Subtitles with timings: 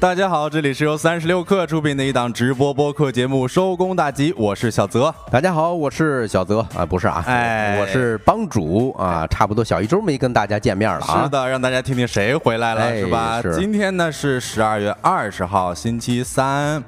[0.00, 5.12] 大家好，这里是由三十六克出品的一档直播播客节目《收工大吉》，我是小泽。
[5.28, 11.24] 大家好，我是小泽啊，不是啊，哎我是帮主啊，差不多小一周没跟大家见面了啊。
[11.24, 13.42] 是的，让大家听听谁回来了，哎是吧？
[13.42, 16.80] 是今天呢是十二月二十号，星期三。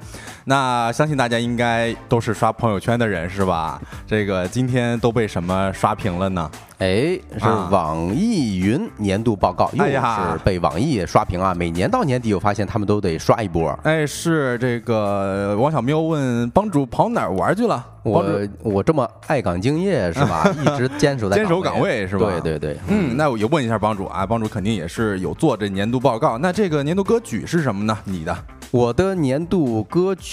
[0.45, 3.81] 那相信大家应该都是刷朋友圈的人，是吧？
[4.07, 6.49] 这个今天都被什么刷屏了呢？
[6.79, 11.53] 哎，是啊网易云年度报告，又是被网易刷屏啊。
[11.53, 13.69] 每年到年底，我发现他们都得刷一波。
[13.83, 17.85] 哎，是这个王小喵问帮主跑哪儿玩去了？
[18.03, 18.25] 我
[18.63, 20.51] 我这么爱岗敬业是吧？
[20.59, 26.39] 一直坚守在坚守岗位是吧对对对，嗯，那我也问一下帮主啊，帮主肯定也是有做这年度报告。
[26.39, 27.95] 那这个年度歌曲是什么呢？
[28.05, 28.35] 你的？
[28.71, 30.30] 我的年度歌曲，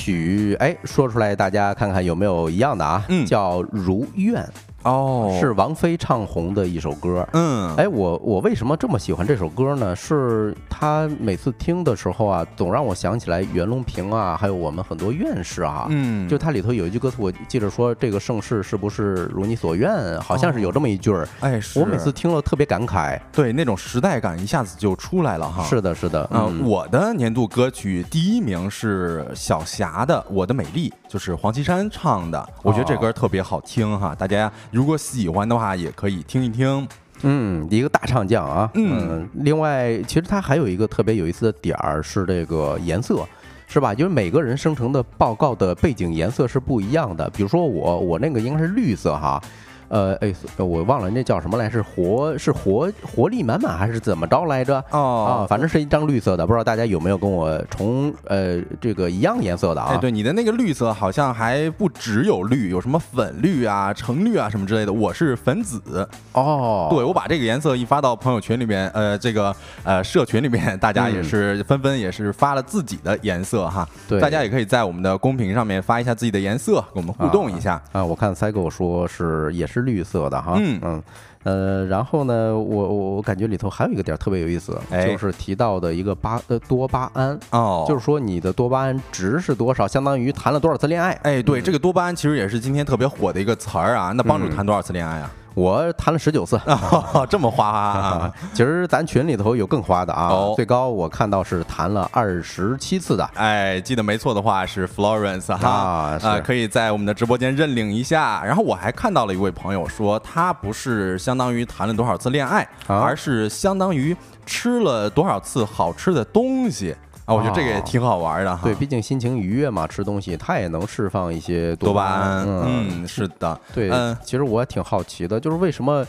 [0.59, 3.05] 哎，说出来大家看看有没有一样的啊？
[3.09, 4.43] 嗯叫《如愿》，
[4.89, 7.27] 哦是王菲唱红的一首歌。
[7.33, 9.95] 嗯，哎，我我为什么这么喜欢这首歌呢？
[9.95, 15.87] 是他每次听的时候啊，总让我想起来袁隆平啊，还有我们很多院士啊。
[15.91, 21.29] 嗯，就它里头有一句歌词，我记着说这个盛世是不是如你所愿，好像是有这么一句儿。
[21.41, 23.21] 哎，是我每次听了特别感慨。
[23.33, 25.63] 对那种时代感一下子就出来了哈。
[25.65, 32.49] 是的，是的，啊、嗯，我的年度歌曲第一名是小霞的《我的美丽》，就是黄绮珊唱的。
[32.63, 36.87] 我觉得这歌特别好听哈，大家如果喜欢的话，也可以听一听。
[37.23, 38.71] 嗯，一个大唱将啊。
[38.75, 43.27] 嗯另外，其实它还有一个特别有意思的点儿是这个颜色。
[43.71, 43.93] 是吧？
[43.93, 47.29] 就是每个人生成的报告的背景颜色是不一样的。
[47.31, 49.43] 比如说我，我那个应该是绿色哈，
[49.89, 54.83] 呃，哎，我忘了那叫什么来，是活是活活力满满还是怎么着来着？
[54.91, 59.95] 哦啊，反正是一张绿色的，不知道大家有没有跟我重呃这个一样颜色的啊？
[59.95, 64.93] 哎，对，你的那个绿色好像还不只有绿，有什么粉绿啊、橙绿啊什么之类的。
[64.93, 69.55] 我是粉紫，哦，对我把这个颜色一发到朋友圈里面，呃，这个
[69.85, 73.89] 呃社群里面，大家也是纷纷也是发了自己的颜色哈。
[74.09, 77.81] 对大家也可以在我们的公屏上面发一下自己的颜色，跟我们互动一下。
[77.93, 81.03] 啊，我看 Cycle 说是也是绿色的哈，嗯嗯。
[81.45, 91.13] 呃，然后呢，我我我感觉里头还有一个点特别有意思，哎就是提到的一个巴呃多巴胺，哦，就是说你的多巴胺值是多少，相当于谈了多少次恋爱。
[91.23, 94.13] 哎，对，这个多巴胺其实也是今天特别火的一个词儿啊。
[94.15, 95.31] 那帮主谈多少次恋爱啊？
[95.55, 98.33] 我谈了十九次， 哦，这么花啊！
[98.55, 103.25] 其实咱群里头有更花的啊，哦最高我看到是谈了二十七次的。
[103.35, 108.43] 哎，记得没错的话是 Florence 哈啊是可以在我们的直播间认领一下。
[108.45, 114.17] 然后我还看到了一位朋友说，他不是相当于谈了多少次恋爱，啊而是相当于
[114.47, 116.95] 吃了多少次好吃的东西
[117.29, 117.35] 啊。
[117.35, 118.63] 我觉得这个也挺好玩的哈。
[118.65, 126.05] 对，毕竟心情愉悦嘛，吃东西它也能释放一些多巴巴胺，嗯，嗯，是的，对，嗯其实我也挺好奇的，就是为什么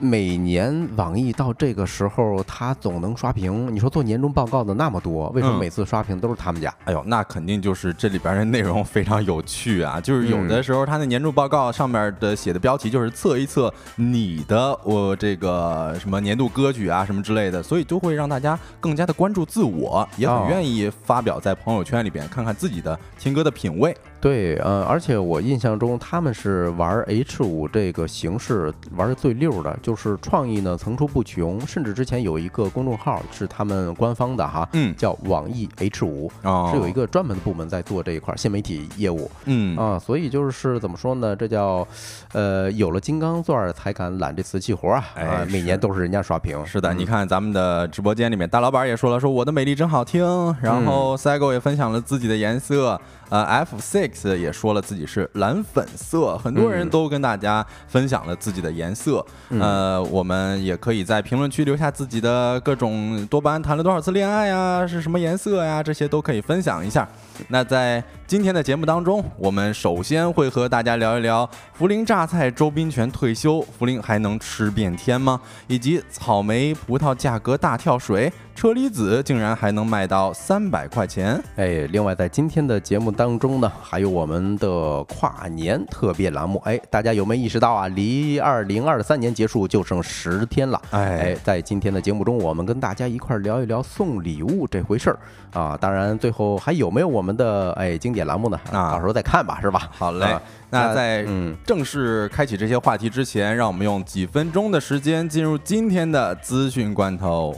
[0.00, 3.72] 每年网易到这个时候，它总能刷屏？
[3.72, 6.74] 你说做年终报告的那么多，为什么嗯每次刷屏都是他们家？
[6.84, 10.00] 哎呦，那肯定就是这里边的内容非常有趣啊！
[10.02, 23.94] 就是有嗯的时候他的年度报告上面的写的标题就是测一测你的我这个什么年度歌曲啊什么之类的，所以就会让大家更加的关注自我，也哦很愿意发表在朋友圈里边看看自己的听歌的品味。
[24.20, 39.30] 对，呃，而且我印象中他们是玩 H 五这个形式玩的最溜的，就是创意呢层出不穷，甚至之前有一个公众号是他们官方的哈，嗯叫网易 H 五，哦是有一个专门的部门在做这一块新媒体业务。
[39.46, 41.34] 嗯啊，所以就是怎么说呢？
[41.34, 41.86] 这叫，
[42.32, 45.04] 呃，有了金刚钻儿才敢揽这瓷器活儿啊！
[45.14, 46.64] 哎啊，每年都是人家刷屏。
[46.66, 50.22] 是的，嗯你看咱们的直播间里面，大老板也说了，说我的美丽真好听。
[50.60, 59.24] 然嗯后 Sego 也分享了自己的颜色，呃，F Six 也说了自己是蓝粉色，很多人嗯都跟大家分享了自己的颜色。
[59.50, 67.08] 呃，我们也可以在评论区留下自己的各种多巴胺谈了多少次恋爱呀，是什么颜色呀，这些都可以分享一下。
[67.48, 75.40] 那在今天的节目当中，我们首先会和大家聊一聊涪陵榨菜周斌全退休，涪陵还能吃遍天吗？
[75.66, 81.42] 以及草莓、葡萄价格大跳水，车厘子竟然还能卖到三百块钱。
[81.56, 86.62] 哎，另外在今天的节目当中呢，还有我们的跨年特别栏目。
[86.64, 87.88] 哎，大家有没有意识到啊？
[87.88, 90.80] 离二零二三年结束就剩十天了。
[90.92, 95.18] 哎哎，在今天的节目中，我们跟大家一块儿聊一聊送礼物这回事儿
[95.52, 95.76] 啊。
[95.76, 98.58] 当然，最后还有没有我们的哎经典栏目呢？
[98.72, 99.88] 啊到时候再看吧，是吧？
[99.92, 107.54] 好嘞，啊那在嗯正式开启这些话题之前，让我们用几分钟的时间进入今天的资讯关头。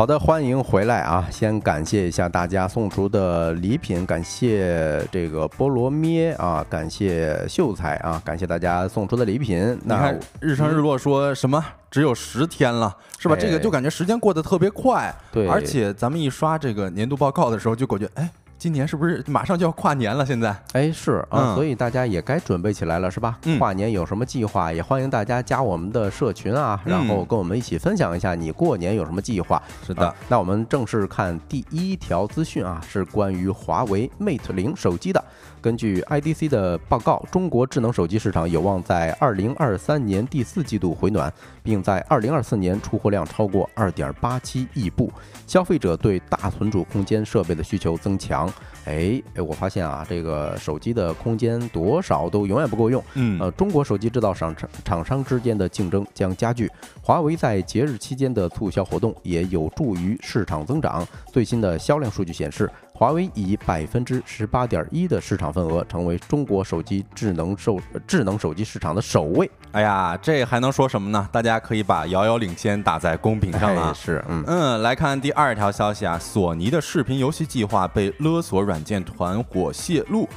[0.00, 1.28] 好的，欢迎回来啊！
[1.30, 9.78] 先感谢一下大家送出的礼品，感谢这个菠萝咩啊，感谢秀才啊，感谢大家送出的礼品。
[9.84, 11.62] 你看日升日落说什么？
[11.90, 13.36] 只有十天了，是吧？
[13.38, 15.14] 这个就感觉时间过得特别快。
[15.30, 18.30] 对，而且咱们一刷这个年度报告的时候，就感觉哎。
[18.60, 20.26] 今年是不是马上就要跨年了？
[20.26, 23.38] 现在，哎，是啊，所以大家也该准备起来了，是吧？
[23.58, 24.70] 跨年有什么计划？
[24.70, 29.62] 也欢迎大家加我们的社群啊，然后跟我们一起分享一下你过年有什么计划。
[29.86, 35.24] 是的，那我们正式看第一条资讯啊，是关于华为 Mate 零手机的。
[35.62, 45.10] 根据 IDC 的报告，中国智能手机市场有望在2023年第四季度回暖，并在2024年出货量超过2.87亿部。
[45.50, 48.46] 消费者对大存储空间设备的需求增强。
[48.84, 53.02] 哎哎，我发现啊，这个手机的空间多少都永远不够用。
[53.14, 56.70] 嗯，呃，中国手机制造商厂厂商之间的竞争将加剧。
[57.02, 61.04] 华为在节日期间的促销活动也有助于市场增长。
[61.32, 62.70] 最新的销量数据显示。
[63.00, 69.50] 华为以百分之十八点一的市场份额，成为中国手机智能手智能手机市场的首位。
[69.72, 71.26] 哎呀，这还能说什么呢？
[71.32, 73.90] 大家可以把遥遥领先打在公屏上啊！
[73.96, 80.28] 是，嗯嗯，来看第二条消息啊，索尼的视频游戏计划被勒索软件团伙泄露。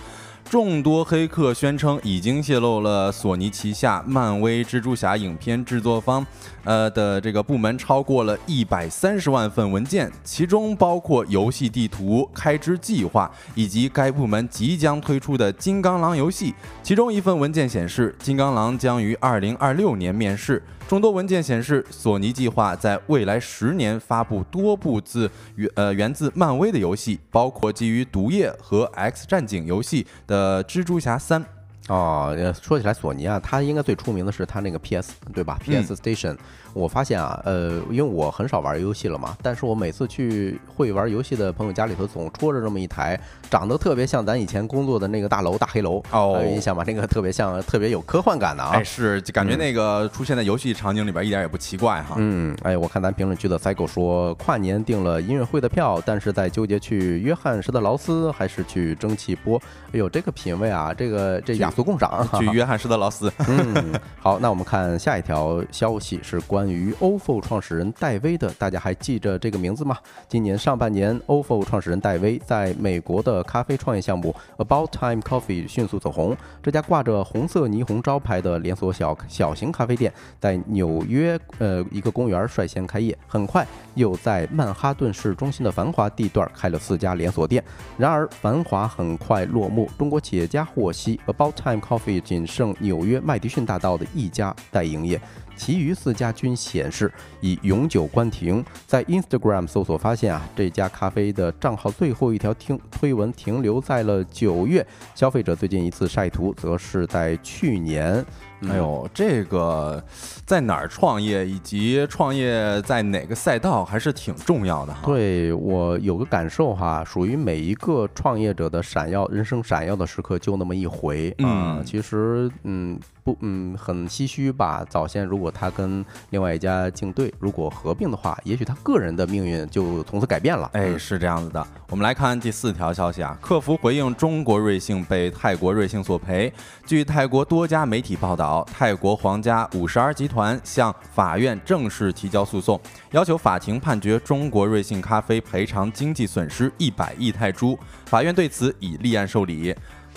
[0.49, 6.23] 众多黑客宣称已经泄露了索尼旗下漫威蜘蛛侠影片制作方，
[6.63, 16.53] 呃的这个部门超过了一百三十万份文件，其中包括游戏地图开支计划以及该部门即将推出的金刚狼游戏。
[16.83, 20.61] 其中一份文件显示，金刚狼将于二零二六年面世。
[20.93, 31.43] 众多文件显示，索尼计划在未来十年发布多部自源呃源自漫威的游戏，包括基于《毒液》和《X 战警》游戏的《蜘蛛侠三》。
[31.87, 32.31] 哦，
[32.61, 36.37] 说起来，索尼啊，它应该最出名的是它那个 PS，对吧？PS Station。
[36.73, 46.83] 我发现啊，呃，因为我很少玩游戏了嘛，但是我每次去会玩游戏的朋友家里头，总戳着这么一台，长得特别像咱以前工作的那个大楼大黑楼，哦，有印象吧？
[46.85, 48.71] 那个特别像，特别有科幻感的啊。
[48.73, 52.15] 哎，是，感觉那个出现在游戏场景里边一点也不奇怪哈。
[52.17, 59.61] 嗯，哎，我看咱评论区的 cycle 说，跨年订了音乐会的票，但是在纠结去约翰施特劳斯还是去蒸汽波。
[59.91, 62.27] 哎呦，这个品味啊，这个这雅俗共赏。
[62.39, 63.31] 去约翰施特劳斯。
[63.47, 66.62] 嗯，好，那我们看下一条消息是关。
[66.63, 69.97] 关于 OFO 创始人戴威的，大家还记着这个名字吗？
[70.29, 76.37] 今年上半年，OFO 创始人戴威在美国的咖啡创业项目 About Time Coffee 迅速走红。
[76.61, 87.61] 这家挂着红色霓虹招牌的连锁小小型咖啡店，在纽约呃一个公园率先开业，很快又在曼哈顿市中心的繁华地段开了四家连锁店。
[87.97, 89.89] 然而，繁华很快落幕。
[89.97, 95.19] 中国企业家获悉，About Time Coffee 仅剩纽约麦迪逊大道的一家在营业。
[95.65, 98.61] 其余四家均显示已永久关停。
[98.85, 104.85] 在 Instagram 搜索发现啊，这家咖啡的账号最后一条听推文停留在了九月。
[105.15, 108.25] 消费者最近一次晒图则是在去年。
[108.69, 110.01] 哎呦，这个
[110.45, 115.01] 在哪儿创业以及创业在哪个赛道还是挺重要的哈。
[115.05, 121.81] 对我有个感受哈，属于每一个创业者的闪耀人生闪耀的时刻就那么一回啊。
[121.85, 124.85] 其实嗯不嗯很唏嘘吧。
[124.89, 130.69] 早先如果他跟另外一家竞对如果合并的话，也许他个人的命运就从此改变了。
[130.73, 131.65] 哎，是这样子的。
[131.89, 136.51] 我们来看第四条消息啊，客服回应中国瑞幸被泰国瑞幸索赔。
[136.85, 138.67] 据泰国多家媒体报道。
[138.73, 142.79] 泰国皇家五十二集团向法院正式提交诉讼，
[143.11, 147.77] 要求法庭判决中国瑞幸咖啡赔偿经济损失一百亿泰铢。
[148.05, 149.73] 法院对此已立案受理。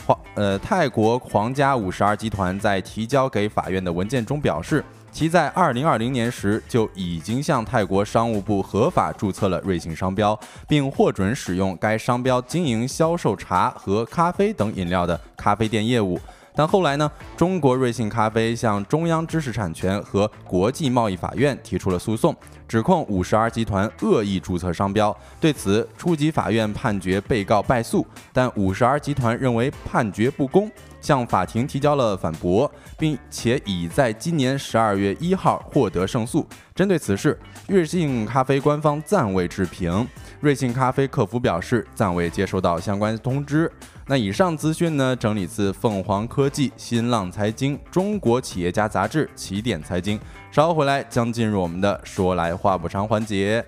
[0.07, 16.21] 皇呃，泰国皇家五十二集团在提交给法院的文件中表示，其在二零二零年时就已经向泰国商务部合法注册了瑞幸商标，并获准使用该商标经营销售茶和咖啡等饮料的咖啡店业务。
[16.57, 17.09] 但后来呢？
[17.37, 22.35] 中国瑞幸咖啡向中央知识产权和国际贸易法院提出了诉讼，
[22.67, 25.15] 指控五十 R 集团恶意注册商标。
[25.39, 30.71] 对此，初级法院判决被告败诉，但五十 R 集团认为判决不公，
[31.03, 36.47] 向法庭提交了反驳，并且已在今年十二月一号获得胜诉。
[36.75, 40.09] 针对此事，瑞幸咖啡官方暂未置评。
[40.41, 43.71] 瑞幸咖啡客服表示，暂未接收到相关通知。
[44.09, 50.17] 那以上资讯呢，整理自凤凰科技、新浪财经、中国企业家杂志、起点财经。
[50.53, 53.65] 稍后回来将进入我们的说来话不长环节。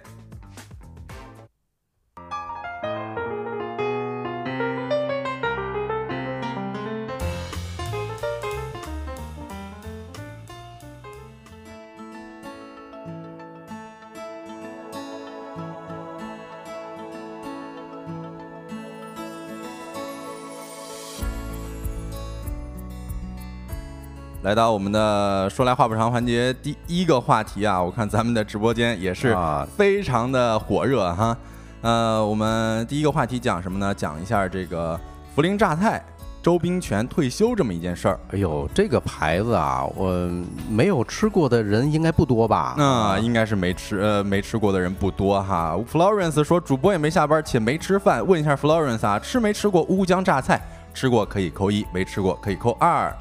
[24.49, 29.37] 来到我们的说来话不长环节，第一个话题啊，我看咱们的直播间也是
[29.76, 31.37] 非常的火热哈。
[31.83, 33.95] 呃，我们第一个话题讲什么呢？
[33.95, 34.99] 讲一下这个
[35.37, 36.02] 涪陵榨菜。
[36.40, 40.26] 周冰泉退休这么一件事儿，哎呦，这个牌子啊，我
[40.71, 42.75] 没有吃过的人应该不多吧？
[42.78, 45.78] 那应该是没吃，呃，没吃过的人不多哈。
[45.93, 50.59] Florence 说，主播也没下班且没吃饭，问一下 Florence 啊，吃没吃过乌江榨菜？
[50.95, 53.14] 吃过可以扣一，没吃过可以扣二。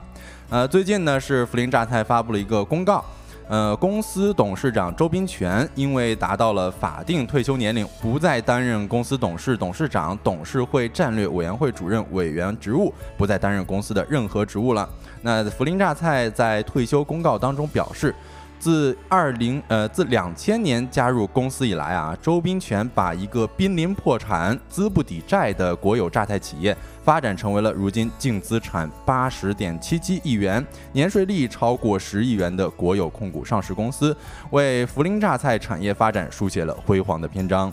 [0.49, 3.03] 呃，最近呢是涪陵榨菜发布了一个公告。
[3.49, 14.87] 呃，公司董事长周斌权因为达到了法定退休年龄，不再担任公司董事、董事长、董事会战略委员会主任委员职务，不再担任公司的任何职务了。
[15.21, 18.15] 那涪陵榨菜在退休公告当中表示。
[18.59, 34.15] 自二零呃自两千年加入公司以来啊，周斌权把一个濒临破产、资不抵债的国有榨菜企业发展成为了如今净资产八十点七七亿元、年税利超过十亿元的国有控股上市公司，
[34.49, 37.71] 为涪陵榨菜产业发展书写了辉煌的篇章。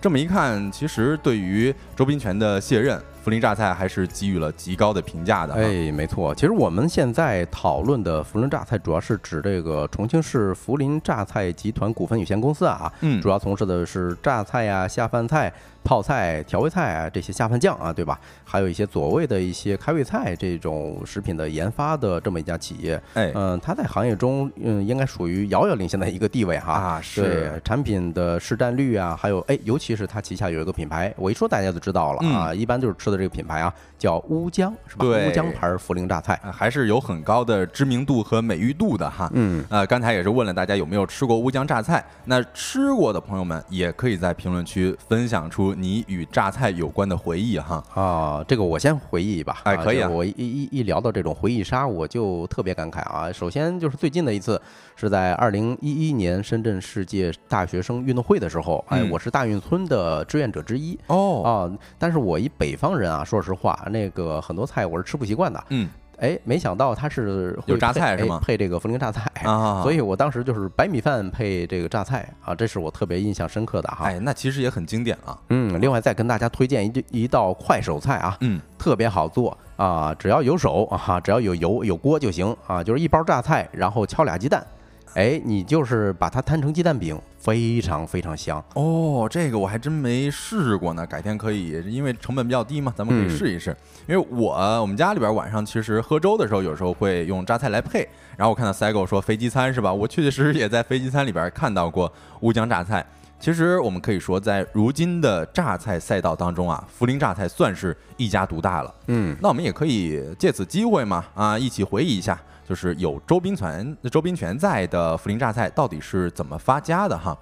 [0.00, 3.02] 这么一看，其实对于周斌权的卸任。
[3.28, 5.52] 涪陵榨菜还是给予了极高的评价的。
[5.52, 15.52] 哎，没错，其实我们现在讨论的涪陵榨菜，主要是指这个重庆市涪陵榨菜集团股份有限公司啊，嗯，主要从事的是榨菜呀、下饭菜。
[15.84, 18.18] 泡菜、调味菜啊，这些下饭酱啊，对吧？
[18.44, 26.72] 还有一些所谓的一些开胃菜这种食品的研发的这么一家企业，哎，嗯，它在行业中，嗯，应该属于遥遥领先的一个地位哈。
[26.72, 35.04] 啊，是产品的市占率啊，还有哎，尤其是它旗下有一个品牌，我一说大家就知道了啊，一般就是吃的这个品牌啊，叫乌江，是吧？
[35.04, 39.30] 对，乌江牌涪陵榨菜还是有很高的知名度和美誉度的哈。
[39.34, 46.58] 嗯，呃，刚才也是问了大家有没有吃过乌江榨菜，那吃过的朋友们也可以在评论区分享出你与榨菜。
[46.58, 49.60] 菜有关的回忆哈啊，这个我先回忆吧。
[49.62, 50.08] 哎，可以啊。
[50.08, 53.30] 我一一一聊到这种回忆杀，我就特别感慨啊。
[53.32, 54.60] 首先就是最近的一次，
[54.96, 61.78] 是在二零一一年深圳世界大学生运动会的时候，哎，我是大运村的志愿者之一哦啊。
[61.96, 65.64] 但是我一北方人啊，说实话，那个很多菜我是吃不习惯的。
[65.68, 65.88] 嗯。
[66.18, 68.40] 哎，没想到它是有榨菜是吗？
[68.44, 74.06] 配这个涪陵榨菜啊， 所以我当时就是白米饭配这个榨菜啊，这是我特别印象深刻的哈。
[74.06, 75.38] 哎，那其实也很经典啊。
[75.50, 84.66] 嗯，另外再跟大家推荐一一道快手菜啊，嗯，特别好做啊，只要有手啊，只要有油有锅就行啊，就是一包榨菜，然后敲俩鸡蛋。
[85.14, 89.26] 哎，你就是把它摊成鸡蛋饼，非常非常香哦。
[89.30, 93.76] 这个我还真没试过呢，改天可以，因为成本比较低嘛，咱们可以试一试。
[94.06, 98.08] 因为我我们家里边晚上其实喝粥的时候，有时候会用榨菜来配。
[98.36, 99.92] 然后我看到 Sego 说飞机餐是吧？
[99.92, 103.04] 我确确实实也在飞机餐里边看到过乌江榨菜。
[103.40, 108.92] 其实我们可以说，在如今的榨菜赛道当中啊，涪陵榨菜算是一家独大了。
[109.06, 112.36] 嗯，那我们也可以借此机会嘛，啊，一起回忆一下。
[112.68, 117.34] 就是有周斌泉、周斌泉在的涪陵榨菜到底是怎么发家的哈？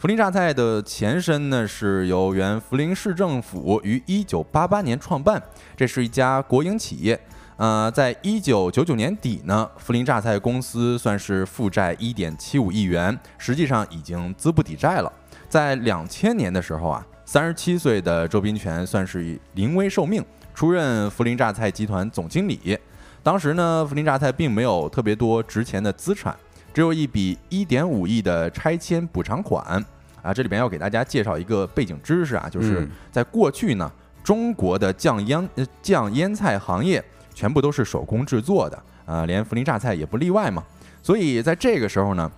[0.00, 5.42] 涪陵榨菜的前身呢，是由原涪陵市政府于一九八八年创办，
[5.76, 7.20] 这是一家国营企业。
[7.56, 15.12] 呃，在一九九九年底呢，涪陵榨菜公司算是负债一点七五亿元，实际上已经资不抵债了。
[15.48, 20.24] 在两千年的时候啊，三十七岁的周斌泉算是临危受命，
[20.54, 22.78] 出任涪陵榨菜集团总经理。
[23.22, 26.34] 当时呢，涪陵榨菜并没有特别多值钱的资产，
[26.72, 29.62] 只有一笔一点五亿的拆迁补偿款
[30.22, 30.32] 啊。
[30.32, 33.90] 这里边要给大家介绍一个背景知识啊，就是在过去呢，
[34.24, 35.48] 中国的酱腌
[35.82, 40.64] 酱腌菜行业全部都是手工制作的啊，连涪陵榨菜也不例外嘛。
[41.02, 42.30] 所以在这个时候呢，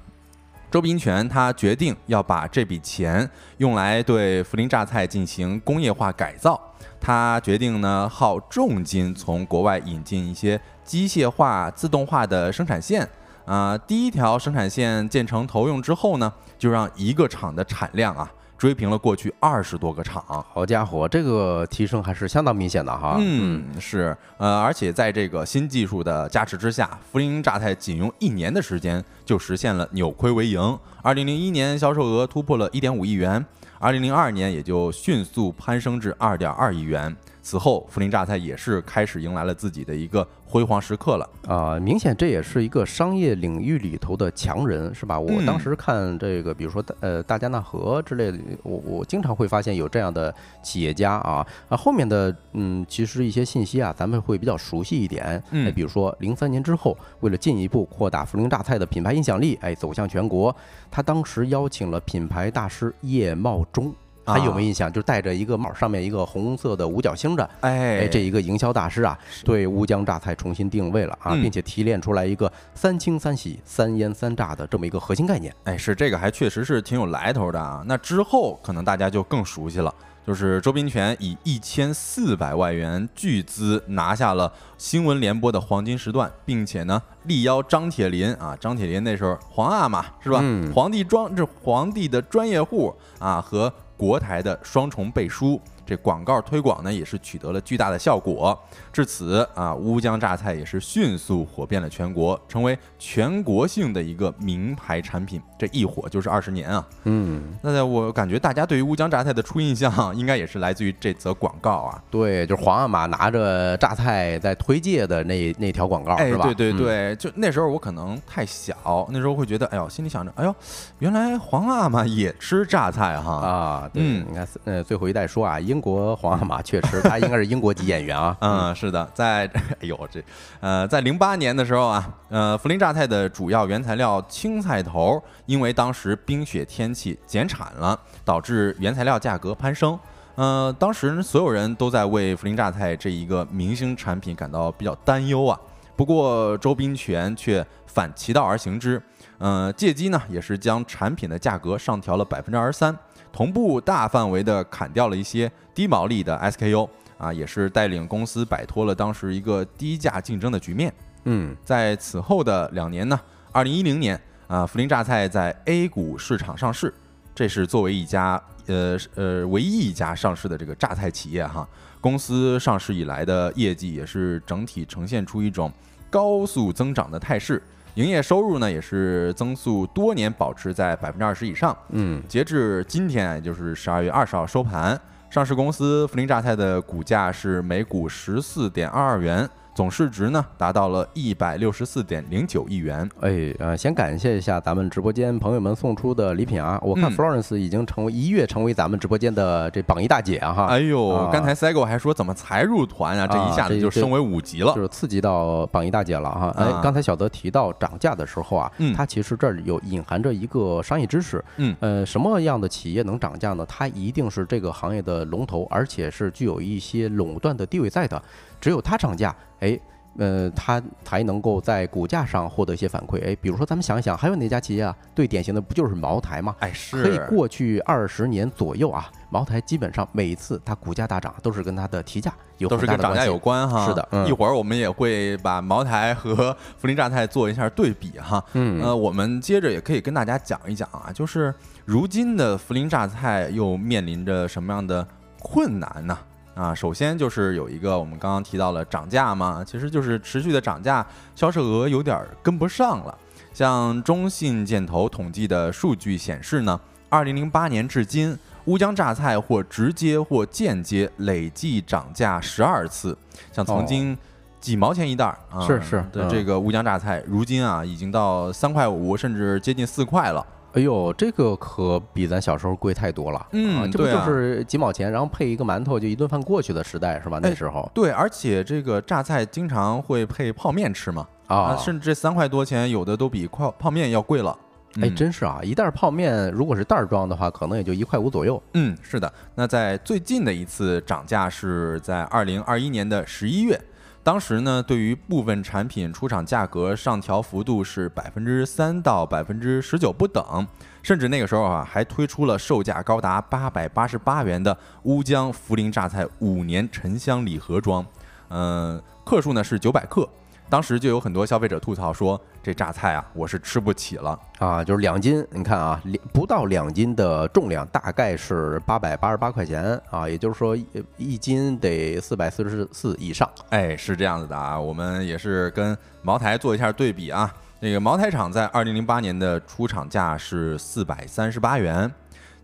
[0.73, 6.59] 周平权他决定要把这笔钱用来对涪陵榨菜进行工业化改造。
[6.99, 13.07] 他决定呢，耗重金从国外引进一些机械化、自动化的生产线。
[13.45, 20.23] 啊，第一条生产线建成投用之后呢，就让一个厂的产量啊追平了过去二十多个场。
[20.53, 23.17] 好家伙，这个提升还是相当明显的哈。
[23.19, 24.17] 嗯，是。
[24.39, 30.79] 呃，而且在这个新技术的加持之下，涪陵榨菜仅用一年的时间就实现了扭亏为盈。
[31.03, 33.45] 二零零一年销售额突破了一点五亿元。
[33.81, 37.13] 二零零二年也就迅速攀升至二点二亿元。
[37.43, 41.81] 此后，涪陵榨菜也是开始迎来了自己的一个辉煌时刻了啊！
[41.81, 45.19] 明显这也是一个商业领域里头的强人，是吧？
[45.19, 50.33] 我当时看这个，比如说呃大加纳河之类的，我我经常会发现有这样的
[50.63, 51.75] 企业家啊啊。
[51.75, 55.43] 后面的嗯，其实一些信息啊，咱们会比较熟悉一点。
[55.53, 60.55] 嗯，比如说零三年之后，为了进一步扩大涪陵榨菜的品牌影响力，哎，走向全国，
[60.91, 63.91] 他当时邀请了品牌大师叶茂中。
[64.25, 64.93] 还有没有印象？
[64.93, 75.55] 就戴着一个帽，上面一个红色的五角星的，哎哎，这一个营销大师啊，对乌江榨菜重新定位了啊，嗯并且提炼出来一个三清三洗、三腌三榨的这么一个核心概念。
[75.65, 77.83] 哎，是这个还确实是挺有来头的啊。
[77.87, 79.93] 那之后可能大家就更熟悉了，
[80.27, 90.39] 就是周斌权以一千四百万元巨资拿下了新闻联播的黄金时段，并且呢力邀张铁林啊，张铁林那时候皇阿玛是吧？
[90.43, 95.61] 嗯皇帝专这皇帝的专业户啊和国台的双重背书。
[95.87, 98.59] 这广告推广呢，也是取得了巨大的效果。
[98.93, 105.41] 至此啊，乌江榨菜也是迅速火遍了全国，成为全国性的一个名牌产品。
[105.63, 106.85] 这一火就是二十年啊！
[107.05, 112.03] 嗯，那我感觉大家对于乌江榨菜的初印象，应该也是来自于这则广告啊。
[112.11, 116.43] 对，就是皇阿玛拿着榨菜在推介的那那条广告，哎，是吧？
[116.47, 120.53] 对对嗯对，就那时候我可能太小，那时候会觉得，哎呦，心里想着，哎呦，
[120.99, 123.35] 原来皇阿玛也吃榨菜哈。
[123.35, 128.37] 啊，对，嗯你看，呃，最后一代说啊，英国皇阿玛确实，他应该是英国籍演员啊。
[128.43, 129.47] 嗯，是的，在
[129.79, 130.21] 哎呦这，
[130.59, 139.99] 呃，在零八年的时候啊，呃，涪陵榨菜的主要原材料青菜头，因为当时冰雪天气减产了，导致原材料价格攀升。
[140.35, 145.61] 呃，当时所有人都在为涪陵榨菜这一个明星产品感到比较担忧啊。
[145.95, 149.01] 不过周斌权却反其道而行之，
[149.37, 152.97] 呃，借机呢也是将产品的价格上调了百分之二十三，
[153.31, 156.89] 同步大范围的砍掉了一些低毛利的 SKU。
[157.19, 160.91] 啊，也是带领公司摆脱了当时一个低价竞争的局面。
[161.25, 163.21] 嗯，在此后的两年呢，
[163.53, 164.19] 二零一零年
[164.53, 166.93] 啊，涪陵榨菜在 A 股市场上市，
[167.35, 171.67] 这是作为一家呃呃唯一一家上市的这个榨菜企业哈。
[172.03, 175.73] 公司上市以来的业绩也是整体呈现出一种
[176.11, 177.63] 高速增长的态势，
[177.95, 181.75] 营业收入呢也是增速多年保持在百分之二十以上。
[181.89, 193.09] 嗯，截至今天，也就是十二月二十号收盘，上市公司涪陵榨菜的股价是每股十四点二二元，总市值呢达到了一百六十四点零九亿元。
[193.21, 196.79] 哎，呃，先感谢一下咱们直播间朋友们送出的礼品啊！
[196.83, 204.83] 我看嗯 Florence 已经成为一跃成为咱们直播间的这榜一大姐啊哈，哎呦，啊刚才 Sego 还说怎么才入团啊，这一下子就升为五级了就。
[204.83, 206.55] 是刺激到榜一大姐了哈。
[206.57, 211.43] 哎啊，刚才小德提到涨价的时候啊，嗯它其实这儿有隐含着一个商业知识。
[211.57, 213.65] 嗯呃，什么样的企业能涨价呢？
[213.67, 218.23] 它一定是这个行业的龙头，而且是具有一些垄断的地位在的。
[218.61, 219.81] 只有它涨价，哎。
[220.19, 223.17] 呃，它才能够在股价上获得一些反馈。
[223.25, 224.95] 哎，比如说咱们想一想，还有哪家企业啊？
[225.17, 226.55] 最典型的不就是茅台吗？
[226.59, 233.87] 哎，是可以，过去二十年左右啊，茅台基本上每一次它股价大涨，都是跟它的提价有都是跟涨价有关哈。
[233.87, 238.45] 是的嗯一会儿我们也会把茅台和涪陵榨菜做一下对比哈。
[238.53, 241.55] 嗯呃，我们接着也可以跟大家讲一讲啊，就是
[241.87, 246.13] 如今的涪陵榨菜又面临着什么样的困难呢？
[246.13, 246.27] 啊，
[246.75, 253.19] 首先就是有一个我们刚刚提到了涨价嘛，其实就是持续的涨价，销售额有点儿跟不上了。
[253.53, 263.17] 像中信建投统计的数据显示呢，二零零八年至今，乌江榨菜或直接或间接累计涨价十二次，
[263.53, 264.17] 像曾经
[264.61, 270.47] 几毛钱一袋儿啊，是是嗯的这个乌江榨菜，如今啊已经到三块五，甚至接近四块了。
[270.75, 273.47] 哎呦，这个可比咱小时候贵太多了。
[273.53, 277.39] 嗯啊这就是几毛钱，然后配一个馒头就一顿饭过去的时代是吧？
[277.43, 284.57] 那哎时候对，而且这个榨菜经常会配泡面吃嘛，啊，甚至这三块多钱，有的都比泡泡面要贵了。
[284.97, 288.63] 哎，嗯真是啊，一袋泡面如果是袋儿装的话，可能也就一块五左右。
[288.75, 289.33] 嗯，是的。
[289.55, 293.81] 那在最近的一次涨价是在二零二一年的十一月，
[294.25, 300.65] 当时呢，对于部分产品出厂价格上调幅度是百分之三到百分之十九不等，
[301.03, 308.07] 甚至那个时候啊，还推出了售价高达八百八十八元的乌江涪陵榨菜五年沉香礼盒装，
[308.51, 310.29] 嗯、克数呢是九百克。
[310.69, 314.39] 当时就有很多消费者吐槽说，这榨菜啊，我是吃不起了。
[314.59, 323.49] 啊，就是两斤，你看啊，两不到两斤的重量，大概是八百八十八块钱啊，也就是说一一斤得四百四十四以上。
[323.71, 327.53] 哎，是这样子的啊，我们也是跟茅台做一下对比啊。
[327.81, 332.09] 那个茅台厂在二零零八年的出厂价是四百三十八元，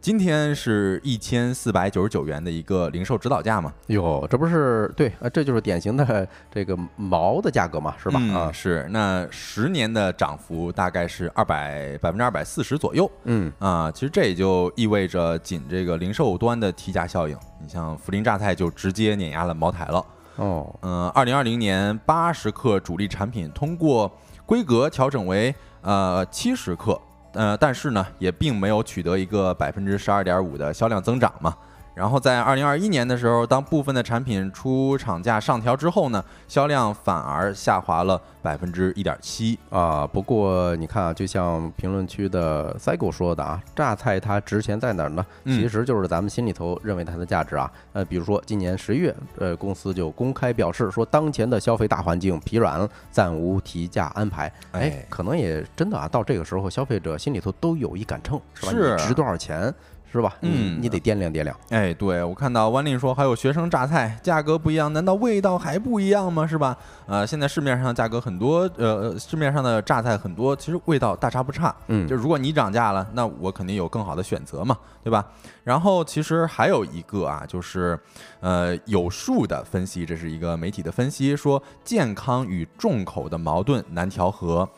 [0.09, 8.19] 今天是一千四百九十九元的一个零售指导价嘛，哟，这不是对啊，这就是典型的这个毛的价格嘛，是吧？
[8.19, 8.89] 嗯啊，是。
[8.91, 13.93] 那十年的涨幅大概是二百百分之二百四十左右嗯，啊。
[13.93, 20.03] 其实这也就意味着，仅这个零售端的提价效应，你像涪陵榨菜就直接碾压了茅台了。
[20.37, 24.11] 哦，嗯，二零二零年八十克主力产品通过
[24.47, 26.99] 规格调整为呃七十克，
[27.33, 31.55] 呃，但是呢，也并没有取得一个百分之十二点五的销量增长嘛。
[31.99, 40.07] 然后在二零二一年的时候，当部分的产品出厂价上调之后呢，销量反而下滑了百分之一点七啊。
[40.07, 45.27] 不过你看啊，就像评论区的 Cycle 说的啊，榨菜它值钱在哪儿呢？
[45.47, 47.69] 其实就是咱们心里头认为它的价值啊。
[47.95, 54.53] 呃，比如说今年十一月，呃，公司就公开表示说，当前的消费大环境疲软，暂无提价安排。
[54.71, 58.73] 哎，可能也真的啊，到这个时候，消费者心里头都有一杆秤，是吧？
[58.73, 59.75] 你值多少钱？
[60.11, 60.35] 是吧？
[60.41, 61.55] 嗯，你得掂量掂量。
[61.71, 66.47] 哎，对我看到万令说还有学生榨菜，价格不一样，难道味道还不一样吗？
[66.47, 66.77] 是吧？
[67.07, 71.75] 呃，现在市面上价格很多，呃，市面上的榨菜很多，其实味道大差不差。
[71.89, 75.27] 嗯，就如果你涨价了，那我肯定有更好的选择嘛，对吧？
[75.65, 77.99] 然后其实还有一个啊，就是
[78.41, 84.69] 呃有数的分析，这是一个媒体的分析，说健康与重口的矛盾难调和。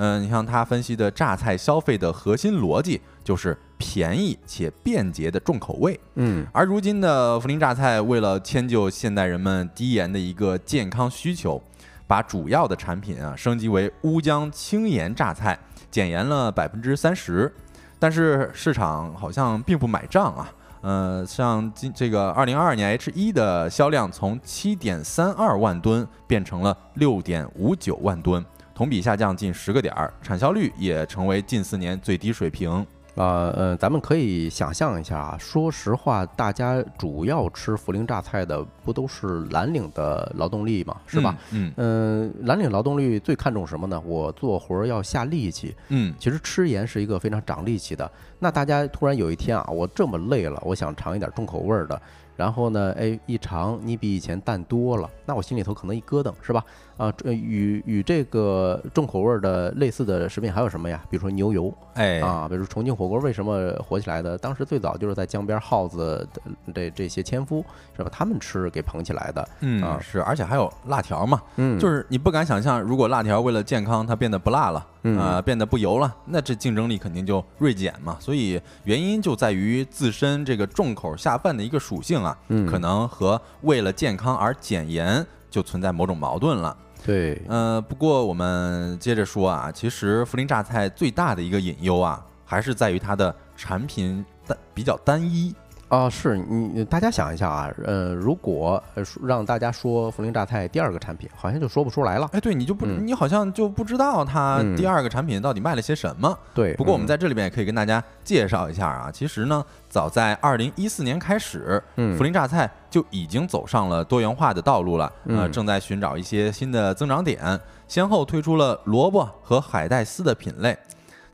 [0.00, 3.56] 嗯，你像他分析的榨菜消费的核心逻辑就是。
[3.82, 11.58] 便宜且便捷的重口味，嗯，而如今的涪陵榨菜为了迁就现代人们低盐的一个健康需求，
[12.06, 15.58] 把主要的产品啊升级为乌江轻盐榨菜，
[15.90, 17.50] 减盐了百分之三十，
[17.98, 28.44] 但是市场好像并不买账啊，呃，像今这个二零二二年 H 一的销量从七点三二万吨变成了六点五九万吨，
[28.80, 32.70] 同比下降近十个点儿，产销率也成为近四年最低水平。
[33.14, 35.36] 呃，嗯，咱们可以想象一下啊。
[35.38, 41.36] 说实话，大家主要吃涪陵榨菜的不都是蓝领的劳动力嘛，是吧？
[41.50, 44.02] 嗯嗯，蓝领劳动力最看重什么呢？
[44.06, 45.76] 我做活儿要下力气。
[45.88, 48.10] 嗯，其实吃盐是一个非常长力气的。
[48.38, 52.00] 那大家突然有一天啊，我这么累了，我想尝一点重口味儿的。
[52.36, 56.64] 然后呢，哎，一尝你比以前淡多了，那我心里头可能一咯噔，是吧？
[57.00, 61.02] 啊，与与这个重口味的类似的食品还有什么呀？
[61.08, 64.36] 比如说牛油，哎，啊，比如重庆火锅为什么火起来的？
[64.36, 66.28] 当时最早就是在江边耗子
[66.66, 67.64] 的这这些纤夫，
[67.96, 68.10] 是吧？
[68.12, 74.86] 他们吃给捧起来的，嗯，是，而且还有辣条嘛，嗯，就是你不敢想象，如果辣条为了健康它变得不辣了，
[75.18, 78.18] 啊，变得不油了，那这竞争力肯定就锐减嘛。
[78.20, 82.36] 所以原因就在于自身这个重口下饭的一个属性啊。
[82.48, 86.76] 嗯，可能和为了健康而减盐就存在某种矛盾了。
[87.04, 95.54] 对，呃，不过我们接着说啊，其实涪陵榨菜最大的一个隐忧啊，还是在于它的产品单比较单一。
[95.90, 98.82] 啊，是你大家想一下啊，呃，如果
[99.24, 102.30] 让大家说涪陵榨菜第二个产品，好像就说不出来了。
[102.32, 106.38] 哎，对你就不，你好像就不知道它第二个产品到底卖了些什么。
[106.54, 120.78] 对，不过我们在这里边也可以跟大家介绍一下啊，其实呢，早在二零一四年开始，涪陵榨菜就已经走上了多元化的道路了，呃，正在寻找一些新的增长点，先后推出了萝卜和海带丝的品类。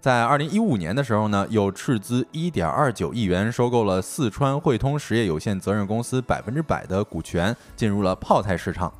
[0.00, 8.92] 在二零一五年的时候呢，又斥资一点二九亿元收购了四川汇通实业有限责任公司百分之百的股权，进入了泡菜市场。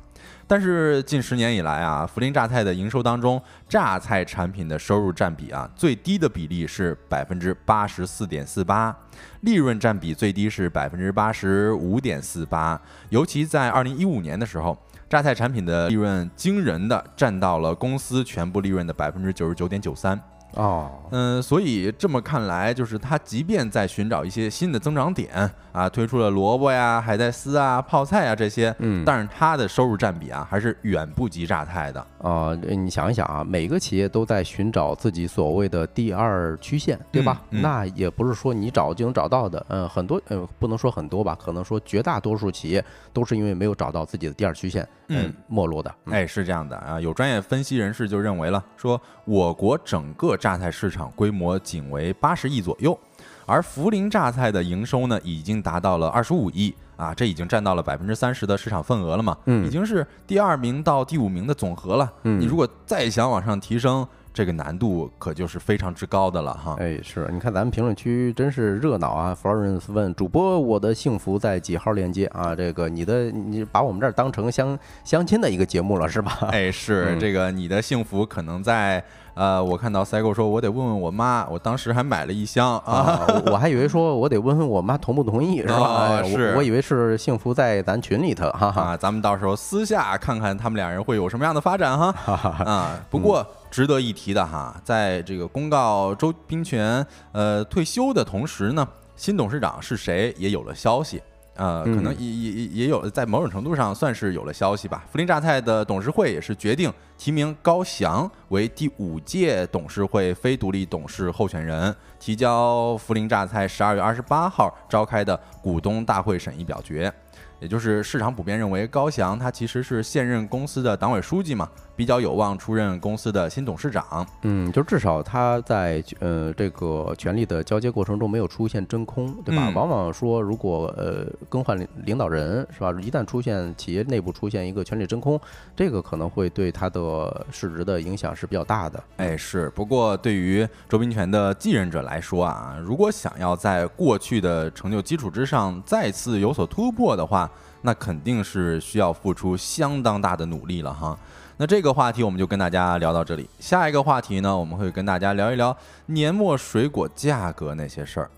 [0.45, 8.95] 但是近十年以来啊，涪陵榨菜的营收当中，榨菜产品的收入占比啊，最低的比例是百分之八十四点四八，
[9.41, 12.81] 利润占比最低是百分之八十五点四八。
[13.09, 14.77] 尤其在二零一五年的时候，
[15.09, 20.19] 榨菜产品的利润惊人的占到了公司全部利润的百分之九十九点九三。
[20.57, 32.03] 哦，嗯，所以这么看来，就是他即便在寻找一些新的增长点啊，推出了萝卜呀、海带丝啊、泡菜啊这些，嗯，但是它的收入占比啊，还是远不及榨菜的。
[32.17, 37.43] 啊，你想一想啊，每个企业都在寻找自己所谓的第二曲线，对吧？
[37.51, 39.63] 那也不是说你找就能找到的。
[39.69, 45.93] 嗯，很多，呃，不能说很多吧，可能说绝大多数企业都是因为没有找到自己的第二曲线，嗯，没落的。
[46.05, 52.99] 哎，是这样的啊，有专业分析人士就认为了，说我国整个榨菜市场规模仅为八十亿左右，
[53.47, 64.07] 而涪陵榨菜的营收呢，已经达到了二十五亿啊，这已经占到了百分之三十的市场份额了嘛，嗯，已经是第二名到第五名的总和了，嗯，你如果再想往上提升。
[64.33, 66.75] 这个难度可就是非常之高的了哈！
[66.79, 76.37] 哎，是你看咱们评论区真是热闹啊！Florence 问主播：“我的幸福在几号链接啊？”这个你的你把我们这儿当成相相亲的一个节目了是吧？
[76.51, 79.03] 哎，是这个你的幸福可能在
[79.37, 86.21] 呃，我看到 Cycle 说：“我得问问我妈。”我当时还买了一箱啊，我还以为说我得问问我妈同不同意是吧？
[86.25, 88.97] 是，我以为是幸福在咱群里头哈哈。
[88.97, 92.13] 咱们到时候私下看看他们两人会有什么样的发展哈
[92.65, 92.99] 啊！
[93.09, 93.45] 不过。
[93.69, 101.21] 值得一提的哈，在这个公告周冰泉呃退休的同时呢，新董事长是谁也有了消息。
[101.57, 105.03] 呃，可能也也也也有在某种程度上算是有了消息吧。
[105.11, 117.11] 涪陵榨菜的董事会也是决定提名高翔为第五届董事会非独立董事候选人，提交涪陵榨菜十二月二十八号召开的股东大会审议表决。
[117.59, 124.25] 也就是市场普遍认为高翔他其实是现任公司的党委书记嘛，比较有望出任公司的新董事长。
[124.43, 129.63] 嗯，就至少他在呃这个权力的交接过程中没有出现真空，对吧？
[129.67, 135.39] 嗯往往说如果呃更换领领导人是吧，一旦出现企业内部出现一个权力真空，
[135.75, 139.03] 这个可能会对他的市值的影响是比较大的。
[139.17, 139.69] 哎，是。
[139.71, 147.49] 不过对于周斌权的继任者来说啊，如果想要在过去的成就基础之上再次有所突破的话，
[147.81, 151.17] 那肯定是需要付出相当大的努力了哈。
[151.59, 153.49] 那这个话题我们就跟大家聊到这里。
[153.59, 158.29] 下一个话题呢，我们会跟大家聊一聊年末水果价格那些事儿。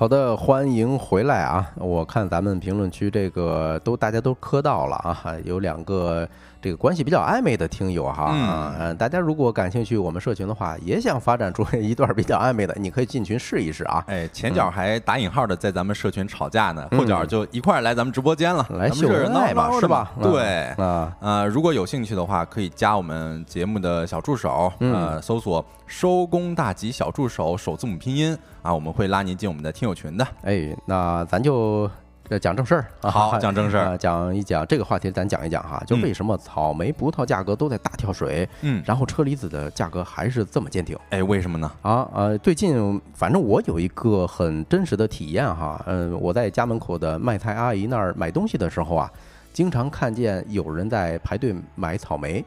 [0.00, 1.70] 好的，欢迎回来啊！
[1.76, 6.26] 我看咱们评论区这个都大家都磕到了啊，有两个
[6.62, 14.04] 这个关系比较暧昧的听友哈，嗯嗯，大家如果感兴趣我们社群的话，也想发展出一段比较暧昧的，你可以进群试一试啊。
[14.08, 20.12] 哎，前脚还打引号的在咱们社群吵架呢，后脚就一块儿来咱们直播间了，来秀恩爱嘛，是吧？
[20.18, 20.42] 嗯对，
[20.84, 30.26] 啊，呃，如果有兴趣的话，可以加我们节目的小助手，嗯呃，搜索“收工大吉小助手”首字母拼音啊，我们会拉您进我们的听友群的。
[30.42, 31.90] 哎，那咱就。
[32.30, 40.96] 呃讲正事儿啊，好讲正事儿 啊讲一讲这个话题，咱讲一讲哈，就嗯为什么草莓、葡萄价格都在大跳水，嗯，然后车厘子的价格还是这么坚挺。
[41.10, 41.70] 哎，为什么呢？
[41.82, 49.10] 啊，呃，最近反正我有一个很真实的体验哈，嗯，我在家门口的卖菜阿姨那儿买东西的时候啊，
[49.52, 52.44] 经常看见有人在排队买草莓。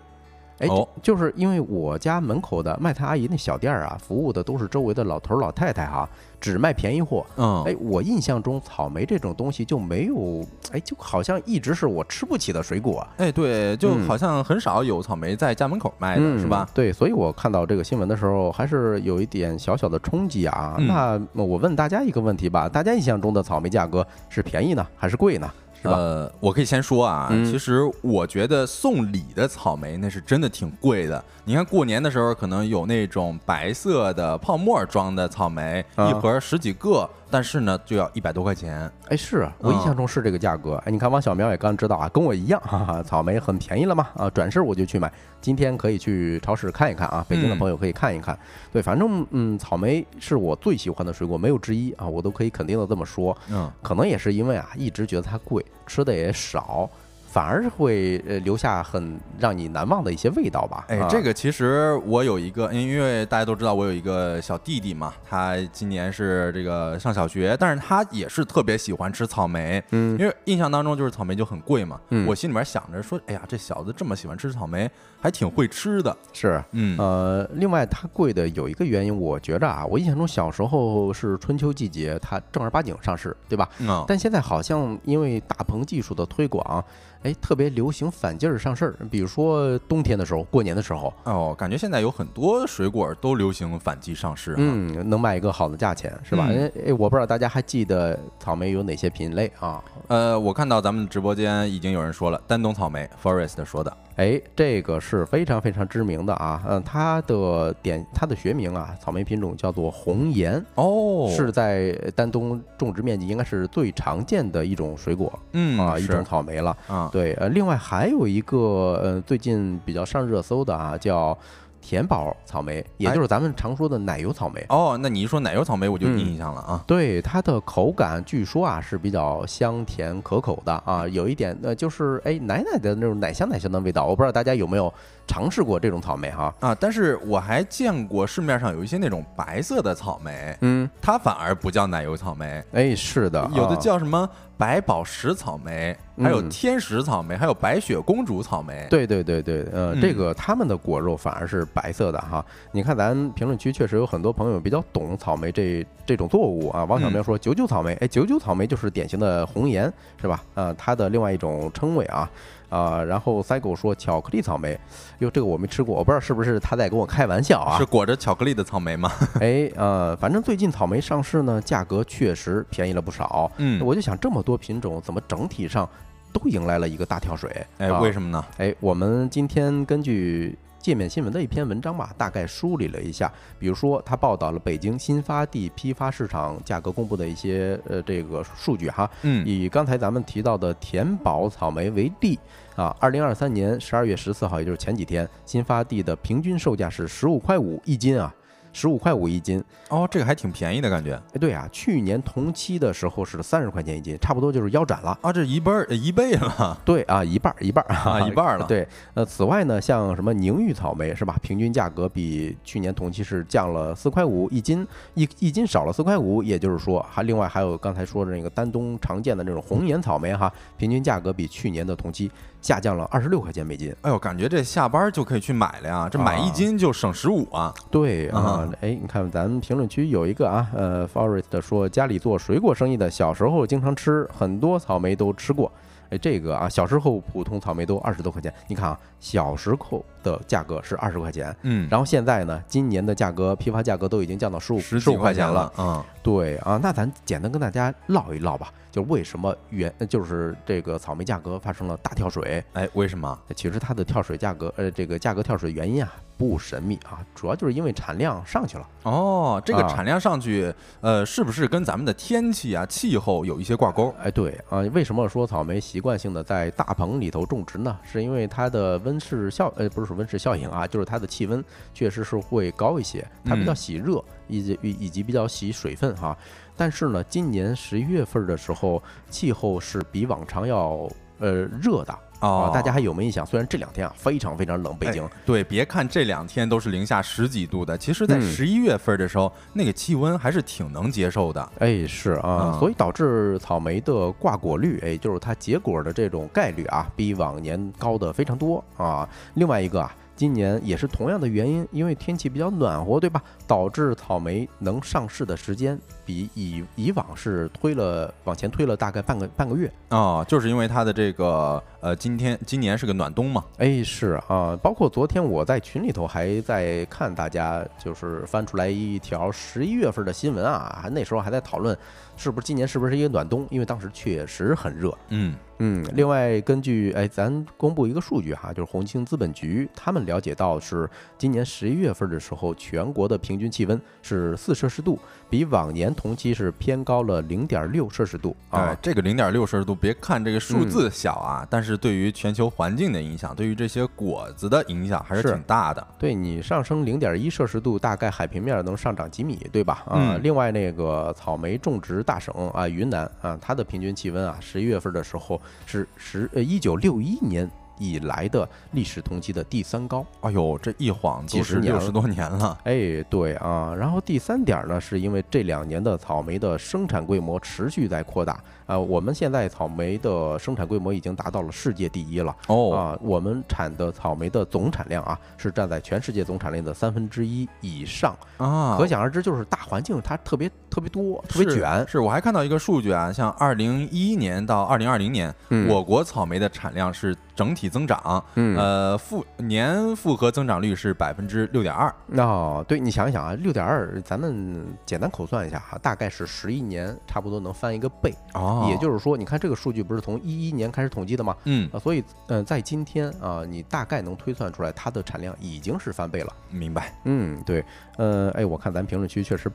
[0.64, 6.08] 哎，哦就是因为我家门口的卖菜阿姨那小店儿啊，服务的都是周围的老头儿老太太哈，
[6.40, 7.26] 只卖便宜货。
[7.38, 13.06] 嗯，哎，我印象中草莓这种东西就没有，哎，就好像一直是我吃不起的水果。
[13.18, 16.68] 哎，对，就嗯好像很少有草莓在家门口卖的，嗯，是吧？？
[16.74, 20.76] 对，所以我看到这个新闻的时候，还是有一点小小的冲击啊。
[20.78, 25.50] 嗯那我问大家一个问题吧，大家印象中的草莓价格是便宜呢，还是贵呢？
[25.84, 25.96] 是吧？
[25.98, 31.24] 呃，我可以先说啊，嗯其实我觉得送礼的草莓那是真的挺贵的。
[31.46, 38.88] 你看过年的时候，可能有那种白色的泡沫装的草莓，啊一盒十几个，但是呢就要一百多块钱。
[39.08, 40.76] 哎，是啊，我印象中是这个价格。
[40.86, 45.12] 哎，你看王小苗也刚知道啊，跟我一样，哈哈，草莓很便宜了嘛，啊，转身我就去买。
[45.42, 48.38] 今天可以去超市看一看啊，北京的嗯朋友可以看一看。
[48.72, 53.36] 对，反正嗯，草莓是我最喜欢的水果，没有之一啊，我都可以肯定的这么说。
[53.50, 56.88] 嗯，可能也是因为啊，一直觉得它贵，吃的也少，
[57.34, 60.86] 反而会呃留下很让你难忘的一些味道吧。
[60.88, 74.88] 哎啊，这个其实我有一个，因为大家都知道我有一个小弟弟嘛，他今年是这个上小学，但是他也是特别喜欢吃草莓，嗯因为印象当中就是草莓就很贵嘛，嗯我心里面想着说，哎呀，这小子这么喜欢吃草莓，
[75.24, 76.62] 还挺会吃的，是。
[76.72, 83.70] 嗯，呃，另外它贵的有一个原因，我觉着啊，我印象中小时候是春秋季节，它正儿八经上市，对吧？
[83.80, 86.84] 嗯，但现在好像因为大棚技术的推广，
[87.22, 88.94] 哎，特别流行反季儿上市。
[89.10, 96.50] 比如说冬天的时候，过年的时候，哦，感觉现在有很多水果都流行反季上市哈，嗯，能卖一个好的价钱，是吧？
[96.50, 99.82] 哎，我不知道大家还记得草莓有哪些品类啊？
[100.10, 111.28] 呃，我看到咱们直播间已经有人说了，丹东草莓，Forest 说的，哎，这个是非常非常知名的啊，嗯，它的点它的学名啊，草莓品种叫做红颜，哦。
[111.36, 116.76] 是在丹东种植面积应该是最常见的一种水果嗯啊，一种草莓了。
[116.88, 121.38] 啊，对，呃，另外还有一个呃最近比较上热搜的啊，叫
[121.84, 124.66] 甜宝草莓，也哎就是咱们常说的奶油草莓。
[124.70, 134.06] 哦，那你一说奶油草莓，我就印象了啊，对它的口感，据说啊是比较香甜可口的啊，有一点呃就是哎奶奶的那种奶香奶香的味道。
[134.06, 134.92] 我不知道大家有没有
[135.28, 136.54] 尝试过这种草莓哈？
[136.60, 148.86] 啊，但是我还见过市面上有一些那种白色的草莓，嗯，它反而不叫奶油草莓，哎是的，有的啊叫什么白宝石草莓，还有嗯天使草莓，还有白雪公主草莓。
[148.90, 152.46] 对对对对，呃，嗯这个他们的果肉反而是白色的哈。
[152.72, 156.84] 你看咱评论区确实有很多朋友比较懂草莓这这种作物啊。
[156.86, 160.44] 王小明说九九草莓，哎，九九草莓就是典型的红颜是吧？
[160.54, 162.30] 呃，它的另外一种称谓啊。
[162.74, 163.04] 啊。
[163.04, 164.80] 然后 Cycle 说巧克力草莓，
[165.20, 167.86] 哟，这个我没吃过，我不知道是不是他在跟我开玩笑啊是？
[167.86, 169.12] 裹着巧克力的草莓吗？
[169.40, 173.52] 哎，呃，反正最近草莓上市呢，价格确实便宜了不少。
[173.58, 175.88] 嗯，我就想这么多品种，怎么整体上
[176.32, 177.66] 都迎来了一个大跳水？
[177.78, 178.44] 哎，啊为什么呢？
[178.58, 189.10] 哎，我们今天根据界面新闻的一篇文章吧，大概梳理了一下，比如说他报道了北京新发地批发市场价格公布的一些呃这个数据哈。
[189.22, 192.38] 嗯，以刚才咱们提到的甜宝草莓为例
[192.76, 198.36] 啊，二零二三年十二月十四号，也就是前几天，新发地的平均售价是十五块五一斤啊，
[198.74, 199.64] 十五块五一斤。
[199.90, 205.18] 哦，这个还挺便宜的感觉哎，对啊，去年同期的时候是三十块钱一斤，差不多就是腰斩了。
[205.22, 208.66] 啊，这一倍儿一倍了 对啊，一半儿一半儿啊， 一半儿了。
[208.66, 211.38] 对，呃，此外呢，像什么宁玉草莓是吧？
[211.42, 222.32] 平均价格比去年同期是降了四块五一斤，一一斤少了四块五，也就是说，还另外还有刚才说的那个丹东常见的那种红颜草莓哈，平均价格比去年的同期
[222.64, 223.96] 下降了二十六块钱每斤。
[224.02, 227.72] 哎呦，感觉这下班就可以去买了呀，这买一啊斤就省十五啊。
[227.92, 235.72] 对啊啊，哎，你看咱们评论区有一个啊，呃，Forest 说家里做水果生意的，小时候经常吃，很多草莓都吃过。
[236.10, 245.72] 哎，这个啊，小时候普通草莓都二十多块钱，你看啊，小时候的价格是二十块钱，嗯，然后现在呢，今年的价格批发价格都已经降到十五十十五块钱钱了。。
[245.78, 252.64] 嗯，对啊，那咱简单跟大家唠一唠吧，就是为什么原就是这个草莓价格发生了大跳水？
[252.74, 253.38] 哎，为什么？
[253.56, 258.88] 其实它的跳水价格，呃，这个价格跳水原因啊不神秘啊，主要就是因为产量上去了。
[259.04, 264.14] 哦，这个啊产量上去，呃，是不是跟咱们的天气啊、气候有一些挂钩？
[264.22, 267.98] 哎，对啊，为什么说草莓习惯性的在大棚里头种植呢？
[268.04, 276.38] 是因为它的温室效，呃，不是说温室效应啊，就是它的气温确实是会高一些，它比较嗯喜热，以及以及比较喜水分哈。
[276.76, 282.74] 但是呢，今年十一月份的时候，气候是比往常要呃热的哦啊。
[282.74, 283.46] 大家还有没有印象？
[283.46, 291.72] 虽然这两天啊非常非常冷，北京哎对，别看这两天都是零下十几度的，其实，在嗯十一月份的时候，那个气温还是挺能接受的。
[291.80, 299.28] 哎，是啊，嗯所以导致草莓的挂果率，哎，就是它结果的这种概率啊，比往年高的非常多啊。
[299.56, 303.42] 另外一个啊，今年也是同样的原因，因为天气比较暖和，对吧？
[303.68, 309.92] 导致草莓能上市的时间比以以往是推了往前推了大概半个半个月。
[310.10, 313.64] 哦，就是因为它的这个呃，今天今年是个暖冬嘛。
[313.78, 321.98] 哎，是啊，包括昨天我在群里头还在看大家就是翻出来一条十一月份的新闻啊，还那时候还在讨论
[322.36, 325.16] 是不是今年是不是一个暖冬，因为当时确实很热。
[325.30, 335.18] 嗯，嗯，另外根据哎，咱公布一个数据哈，就是红星资本局他们了解到是今年十一月份的时候，全国的平均气温是四摄氏度，
[335.54, 346.08] 比往年同期是偏高了零点六摄氏度哎啊。，这个零点六摄氏度，别看这个数嗯字小啊，但是对于全球环境的影响，对于这些果子的影响还是是挺大的。
[346.18, 350.04] 对你上升零点一摄氏度，大概海平面能上涨几米，对吧？
[350.08, 360.26] 啊，嗯另外那个草莓种植大省啊，云南啊，它的平均气温啊，十一月份的时候是十呃一九六一年以来的历史同期的第三高。
[360.42, 362.78] 哎呦，这一晃几十年了六十多年了。
[362.84, 392.14] 哎，对啊，然后第三点呢，是因为这两年的草莓的生产规模持续在扩大啊、我们现在草莓的生产规模已经达到了世界第一了哦，啊，我们产的草莓的总产量啊，是占在全世界总产量的三分之一以上，啊，可想而知，就是大环境它特别特别多，特别卷，是我还看到一个数据啊，像二零一一年到二零二零年，嗯我国草莓的产量是整体增长，嗯呃，复年复合增长率是百分之六点二。
[392.38, 398.34] 哦，对你想一想啊，六点二，咱们简单口算一下哈，大概是十一年，差不多能翻一个倍。
[398.54, 401.56] 哦也就是说，你看这个数据不是从一一年开始统计的吗？
[401.66, 406.54] 嗯，啊，所以，嗯、在今天啊，你大概能推算出来它的产量已经是翻倍了。
[406.70, 407.14] 明白。
[407.26, 407.84] 嗯，对，
[408.18, 409.72] 呃，哎，我看咱评论区确实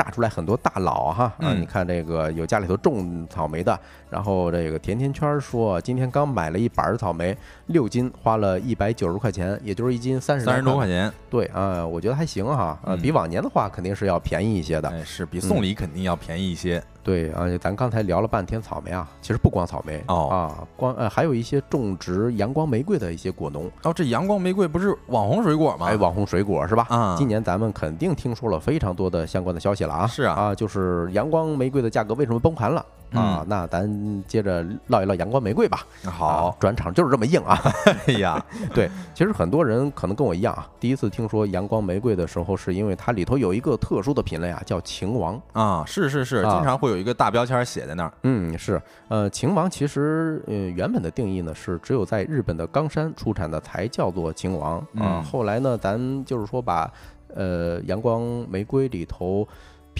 [0.00, 1.34] 炸出来很多大佬哈啊！
[1.40, 7.36] 嗯你看这个有家里头种草莓的，然后这个甜甜圈儿说今天刚买了一板儿草莓，
[7.66, 11.12] 六斤花了一百九十块钱，也就是一斤三十三十多块钱。
[11.28, 14.88] 对啊、我觉得还行哈，呃，嗯比往年的话肯定是要便宜一些的。
[14.88, 16.82] 哎，是比送礼肯定要便宜一些。
[17.02, 25.86] 对啊，咱刚才聊了半天草莓啊，其实不光草莓哦啊，光呃还有一些种植阳光玫瑰的一些果农，哦，这阳光玫瑰不是网红水果吗？
[25.88, 26.86] 哎，网红水果是吧？
[26.88, 29.89] 啊今年咱们肯定听说了非常多的相关的消息了。
[29.90, 30.06] 了啊！
[30.06, 32.80] 是啊啊，就是阳光玫瑰的价格为什么崩盘了
[33.12, 33.46] 啊嗯？
[33.48, 35.84] 那咱接着唠一唠阳光玫瑰吧。
[36.04, 37.58] 啊好，转场就是这么硬啊！
[38.06, 45.40] 哎呀， 对，其实很多人可能跟我一样啊，第一次听说阳光玫瑰的时候，是因为它里头有一个特殊的品类啊，叫秦王。
[45.52, 48.12] 啊，是是是，啊经常会有一个大标签写在那儿。
[48.22, 54.84] 嗯，是，呃，秦王其实呃原本的定义呢是只有在日本的冈山出产的才叫做秦王啊。
[54.94, 56.90] 嗯后来呢，咱就是说把
[57.34, 59.46] 呃阳光玫瑰里头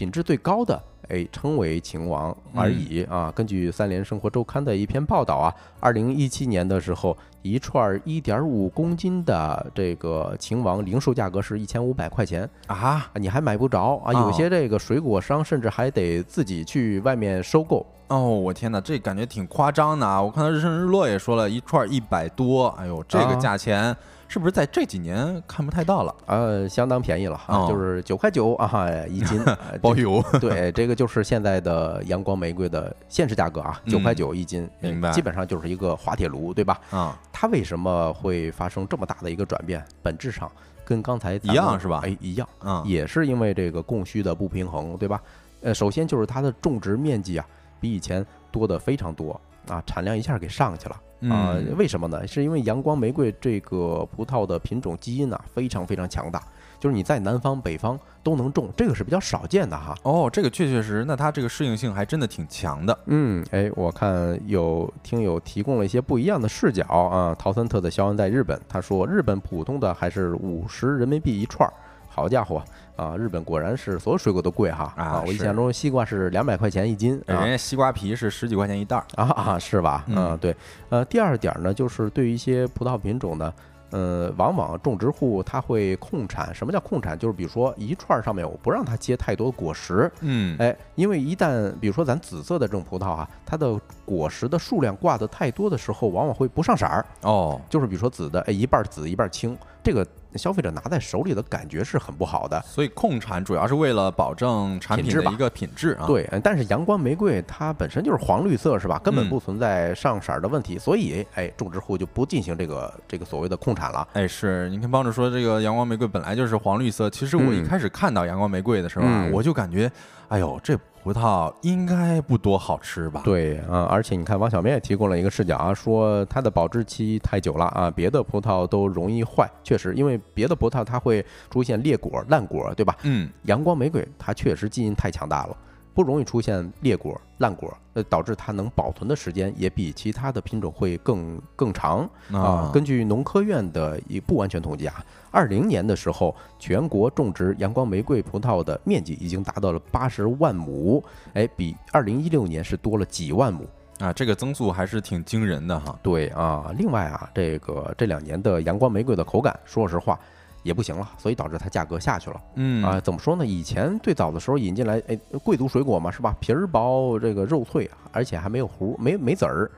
[0.00, 0.82] 品质最高的。
[1.10, 3.30] 哎，称为秦王而已啊。
[3.36, 14.10] 根据三联生活周刊的一篇报道啊，二零一七年的时候，一串一点五公斤的这个秦王零售价格是一千五百块钱，啊，啊你还买不着啊。
[14.10, 17.84] 有哦些这个水果商甚至还得自己去外面收购。
[18.08, 20.22] 哦，我天哪，这感觉挺夸张的啊！
[20.22, 23.94] 我看到日升日落也说了一串一百多，哎呦，这个啊价钱
[24.32, 26.14] 是不是在这几年看不太到了？
[26.26, 36.78] 呃，相当便宜了啊，哦就是九块九啊一斤， 呃包邮 对，这个就是现在的阳光玫瑰的现实价格啊，九块九一斤，明白基本上就是一个滑铁卢，对吧？
[36.90, 39.84] 啊，它为什么会发生这么大的一个转变？
[40.00, 40.48] 本质上
[40.84, 45.20] 跟刚才一样是吧哎，一样，嗯，也是因为这个供需的不平衡，对吧？
[45.62, 47.44] 呃，首先就是它的种植面积啊，
[47.80, 50.96] 比以前多的非常多啊，产量一下给上去了。
[51.28, 52.26] 啊、嗯为什么呢？
[52.26, 56.42] 是因为阳光玫瑰这个葡萄的品种基因啊非常非常强大，
[56.78, 59.94] 就是你在南方、北方都能种，这个是比较少见的哈。
[60.02, 62.98] 哦，这个确确实实，那它这个适应性还真的挺强的。
[63.06, 67.36] 嗯，哎，我看有听友提供了一些不一样的视角啊。
[67.38, 71.72] 陶森特的肖恩在日本，他说日本普通的还是五十人民币一串儿。
[72.12, 72.62] 好家伙
[72.96, 73.16] 啊！
[73.16, 79.04] 日本果然是所有水果都贵哈啊我印象中西瓜是两百块钱一斤啊人家西瓜皮是十几块钱一袋儿。
[79.14, 80.04] 啊啊，是吧？
[80.08, 80.54] 嗯嗯，对。
[80.90, 83.54] 呃，第二点呢，就是对于一些葡萄品种呢，
[83.90, 86.54] 呃，往往种植户他会控产。
[86.54, 87.18] 什么叫控产？
[87.18, 97.06] 就是比如说一串儿上面我不让它结太多果实，嗯，哎，因为一旦比如说咱紫色的这种葡萄啊，它的果实的数量挂的太多的时候，往往会不上色儿。
[97.22, 100.06] 哦，就是比如说紫的，哎，一半儿紫一半儿青，这个
[100.36, 102.60] 消费者拿在手里的感觉是很不好的。
[102.66, 108.98] 所以控产主要是为了保证产品质一个品质啊。，对，呃但是阳光玫瑰它本身就是黄绿色，是吧？
[109.02, 114.06] 根本嗯不存在上色儿的问题，所以哎，种植户就不进行这个这个所谓的控产了。
[114.12, 119.90] 哎，是，您看帮主说这个阳光玫瑰本来就是黄绿色，其实我一嗯开始看到阳光玫瑰的时候啊，嗯我就感觉，
[120.28, 123.22] 哎呦，这葡萄应该不多好吃吧？
[123.24, 132.94] 对啊，而且你看王小明也提供了一个视角啊，说它的保质期太久了啊，别的葡萄都容易坏，确实，因为别的葡萄它会出现裂果、烂果，对吧？
[133.04, 135.56] 嗯，阳光玫瑰它确实基因太强大了，
[136.00, 142.70] 不容易出现裂果、烂果，呃，导致它能保存的时间也比其他的品种会更更长啊。
[142.72, 153.68] 根据农科院的一不完全统计啊，二零年的时候，全国种植阳光玫瑰葡萄的面积已经达到了八十万亩，哎，比二零一六年是多了几万亩。
[153.98, 155.94] 啊，这个增速还是挺惊人的哈。
[156.02, 160.18] 对啊，另外啊，这个这两年的阳光玫瑰的口感，说实话
[160.62, 162.40] 也不行了，所以导致它价格下去了。
[162.54, 163.46] 嗯啊，怎么说呢？
[163.46, 166.36] 以前最早的时候引进来，哎，贵族水果嘛，是吧？
[166.40, 169.70] 皮儿薄，这个肉脆，而且还没有核，没没籽儿。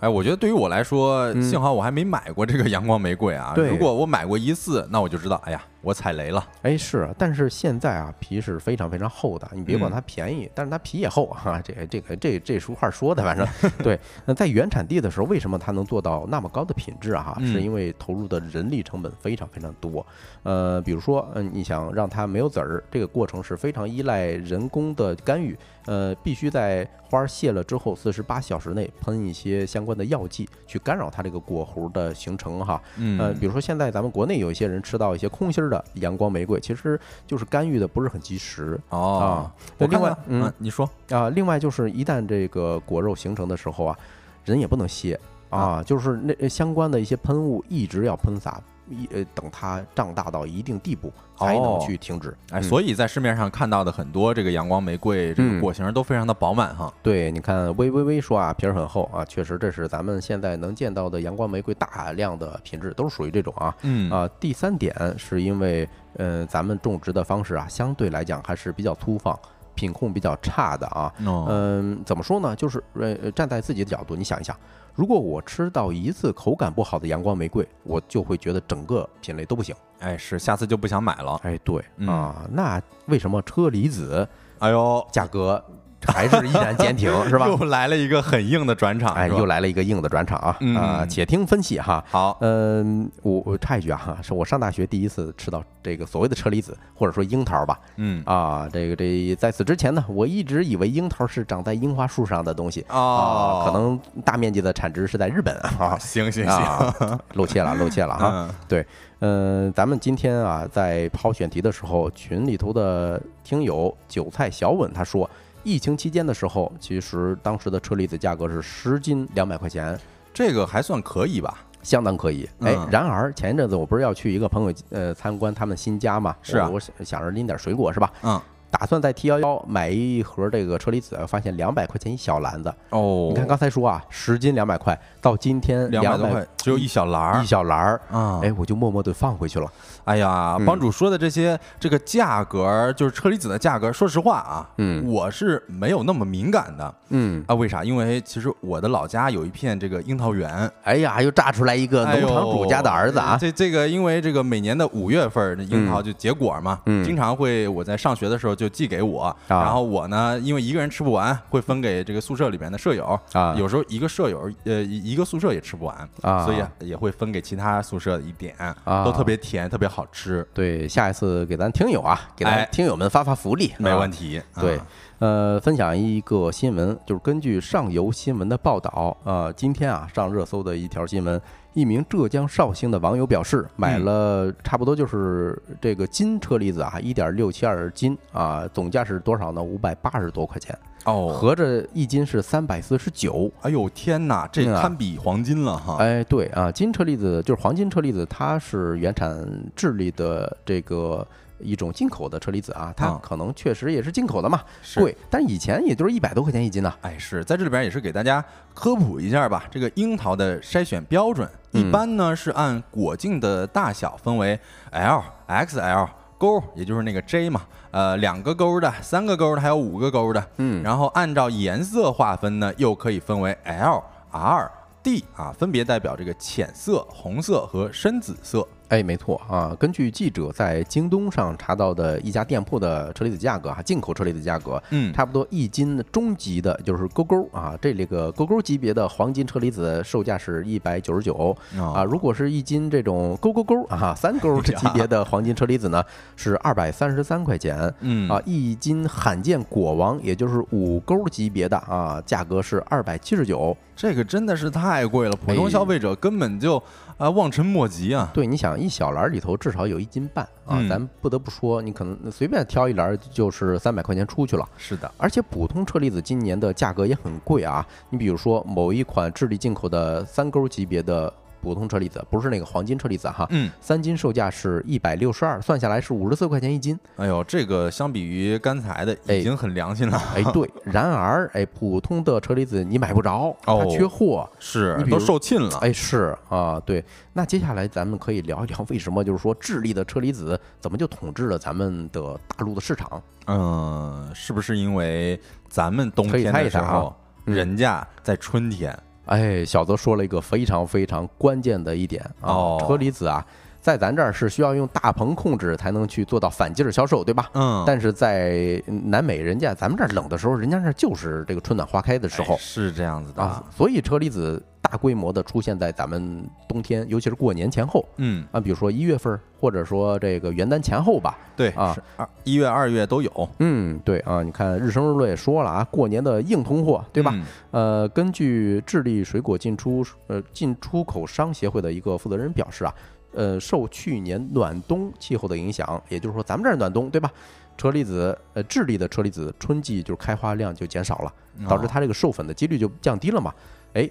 [0.00, 3.52] 哎，我觉得对于我来说，嗯幸好我还没买过这个阳光玫瑰啊。
[3.54, 6.46] 对如果我买过一次，那我就知道，哎呀，我踩雷了。
[6.62, 9.48] 哎，是，但是现在啊，皮是非常非常厚的。
[9.52, 13.46] 你别管嗯它便宜，但是它皮也厚 哈、这个这个这这俗话说的，反正
[13.78, 13.98] 对。
[14.24, 17.22] 那在原产地的时候，为什么它能做到那么高的品质啊？
[17.22, 20.06] 哈，嗯是因为投入的人力成本非常非常多。
[20.44, 25.56] 呃，比如说，嗯，你想让它没有籽儿，这个过程是非常依赖人工的干预。
[25.86, 32.80] 呃，必须在花儿谢了之后四十八小时内喷一些相关的药剂，去干扰它这个果核的形成哈。
[32.98, 40.44] 嗯，呃，比如说现在咱们国内有一些人吃到一些空心儿的阳光玫瑰，其实就是干预的不是很及时哦啊，我另外嗯。
[40.44, 41.30] 嗯，你说，啊。
[41.30, 43.98] 另外就是一旦这个果肉形成的时候啊，
[44.44, 45.18] 人也不能歇
[45.48, 48.71] 啊，就是那相关的一些喷雾一直要喷洒，一
[49.10, 52.36] 呃等它胀大到一定地步才能哦去停止。
[52.50, 56.92] 哎，嗯所以在市面上看到的很多这个阳光玫瑰，这个嗯果形都非常的饱满哈。
[57.02, 63.74] 对，你看微微微说啊，皮儿很厚啊，确实这是咱们现在能见到的阳光玫瑰大量的品质，都是属于这种啊。
[63.82, 69.38] 嗯啊，第三点是因为，呃，咱们种植的方式啊，相对来讲还是比较粗放，
[69.74, 71.12] 品控比较差的啊。
[71.26, 72.54] 哦，嗯，怎么说呢？
[72.56, 74.56] 就是呃，站在自己的角度，你想一想，
[74.94, 79.74] 如果我吃到一次口感不好的阳光玫瑰，我就会觉得整个品类都不行。
[80.00, 81.38] 哎，是，下次就不想买了。
[81.42, 84.26] 哎，对嗯啊，那为什么车厘子
[84.58, 85.62] 哎呦，价格
[86.06, 87.46] 还是依然坚挺， 是吧？
[87.46, 90.56] 又来了一个很硬的转场，哎，又来了一个硬的转场啊！
[90.60, 92.02] 嗯啊，且听分析哈。
[92.10, 97.78] 好，嗯，我我插一句啊，哈，是我上大学第一次吃到这个所谓的车厘子，或者说樱桃吧。
[97.96, 105.96] 嗯啊，这个这在此之前呢，我一直以为樱桃是长在樱花树上的东西哦啊，可能大面积的产值是在日本啊。
[105.98, 108.28] 行行行，啊， 露怯了，露怯了哈。
[108.32, 108.86] 嗯对，
[109.20, 115.28] 嗯、咱们今天啊，在抛选题的时候，群里头的听友韭菜小稳他说，
[115.62, 119.98] 疫情期间的时候，其实当时的车厘子价格是十斤两百块钱，
[120.34, 121.58] 这个还算可以吧？
[121.82, 122.48] 相当可以。
[122.60, 128.12] 哎嗯，然而前一阵子我不是要去一个朋友呃参观他们新家嘛，是啊我我想想着拎点水果是吧？
[128.22, 128.40] 嗯，
[128.72, 132.74] 打算在 T 幺幺买一盒这个车厘子，发现两百块钱一小篮子。
[132.88, 138.40] 哦，你看刚才说啊，十斤两百块，到今天百两百多块，只有一小篮儿一小篮儿，啊！
[138.42, 139.70] 哎，我就默默的放回去了。
[140.04, 147.54] 哎呀，嗯帮主说的这些这个价格，就是车厘子的价格，说实话啊，嗯我是没有那么敏感的嗯，啊。
[147.54, 147.84] 为啥？
[147.84, 153.36] 因为其实我的老家有一片这个樱桃园，哎呀，又炸出来一个农场主家的儿子啊！
[153.38, 159.36] 这这个，因为这个每年的五月份儿，这樱桃就结果嘛，嗯经常会我在上学的时候就寄给我，啊。
[159.48, 163.18] 然后我呢，因为一个人吃不完，会分给这个宿舍里面的舍友。
[163.32, 163.54] 啊。
[163.58, 166.44] 有时候一个舍友呃一一个宿舍也吃不完啊。
[166.44, 168.54] 所以也会分给其他宿舍一点，
[168.84, 169.04] 啊。
[169.04, 172.68] 都特别甜，特别好吃，对，下一次给咱听友啊，给咱哎。
[172.70, 174.40] 听友们发发福利，啊没问题。
[174.60, 174.76] 对。
[174.78, 174.86] 啊，
[175.18, 181.40] 呃，分享一个新闻，就是根据上游新闻的报道，呃，今天啊上热搜的一条新闻，
[181.74, 189.62] 一名浙江绍兴的网友表示，买嗯了差不多就是这个金车厘子啊，一点六七二斤啊，总价是多少呢？
[189.62, 193.50] 五百八十多块钱，哦，合着一斤是三百四十九。
[193.62, 195.96] 哎呦天哪，这堪比黄金了哈！
[195.98, 201.26] 哎，对啊，金车厘子就是黄金车厘子，它是原产智利的这个
[201.62, 206.92] 一种进口的车厘子啊，它啊可能确实也是进口的嘛，是贵，但以前也就是一百多块钱一斤呢。
[207.00, 208.44] 哎，是在这里边也是给大家
[208.74, 209.64] 科普一下吧。
[209.70, 214.58] 这个樱桃的筛选标准，一嗯般呢是按果径的大小分为
[214.90, 216.08] L、XL
[216.38, 220.44] 勾，也就是那个 J 嘛，呃，两个勾的、三个勾的，还有五个勾的。
[220.56, 224.70] 嗯然后按照颜色划分呢，又可以分为 L、R、
[225.02, 228.66] D 啊，分别代表这个浅色、红色和深紫色。
[228.92, 229.74] 哎，没错啊。
[229.80, 242.04] 根据记者在京东上查到的一家店铺的车厘子价格哈，进口车厘子价格，嗯差不多一斤中级的，就是勾勾啊，这里个勾勾级别的黄金车厘子售价是一百九十九哦啊。
[242.04, 246.04] 如果是一斤这种勾勾勾啊三勾这级别的黄金车厘子呢，
[246.36, 247.90] 是二百三十三块钱。
[248.00, 253.74] 嗯啊，一斤罕见果王，也就是五勾级别的啊，价格是二百七十九。
[253.94, 256.82] 这个真的是太贵了，普通哎消费者根本就
[257.16, 258.30] 啊望尘莫及啊。
[258.34, 264.68] 对，你想一小篮儿里头至少有一斤半啊，嗯咱不得不说，你可能随便挑一篮儿就是三百块钱出去了。
[264.76, 271.32] 是的，而且普通车厘子今年的价格也很贵啊，你比如说某一款智利进口的三勾级别的
[271.62, 276.98] 普通车厘子，不是那个黄金车厘子哈，嗯，三斤售价是一百六十二，算下来是五十四块钱一斤。
[277.16, 280.20] 哎呦，这个相比于刚才的哎已经很良心了。
[280.34, 284.48] 哎，对，然而哎，普通的车厘子你买不着，它哦缺货。
[284.58, 285.78] 是都你比如售罄了。
[285.78, 287.02] 哎，是啊，对。
[287.32, 293.22] 那接下来咱们可以聊一聊，为什么就是说智利的车厘子怎么就统治了咱们的大陆的市场？
[293.46, 297.14] 嗯，是不是因为咱们冬天的时候，
[297.46, 298.96] 嗯人家在春天？
[299.32, 302.84] 哎，小泽说了一个非常非常关键的一点啊，哦。
[302.86, 303.46] 车厘子啊，
[303.82, 307.50] 在咱这儿是需要用大棚控制才能去做到反季儿销售，对吧？
[307.54, 313.62] 嗯，但是在南美，人家咱们这儿冷的时候，人家那儿就是这个春暖花开的时候哎是这样子的啊，。
[313.76, 321.36] 所以车厘子大规模的出现在咱们冬天，尤其是过年前后嗯，啊，比如说一月份儿，或者说这个元旦前后吧。
[321.56, 327.32] 对啊二一月、二月都有，嗯，对啊，你看日升日落也说了啊，过年的硬通货，对吧？
[327.34, 332.94] 嗯呃，根据智利水果进出呃进出口商协会的一个负责人表示啊，
[333.34, 337.30] 呃，受去年暖冬气候的影响，也就是说咱们这儿暖冬对吧？
[337.76, 341.32] 车厘子呃，智利的车厘子春季就是开花量就减少了，
[341.66, 343.52] 导致哦它这个授粉的几率就降低了嘛。
[343.94, 344.08] 哎，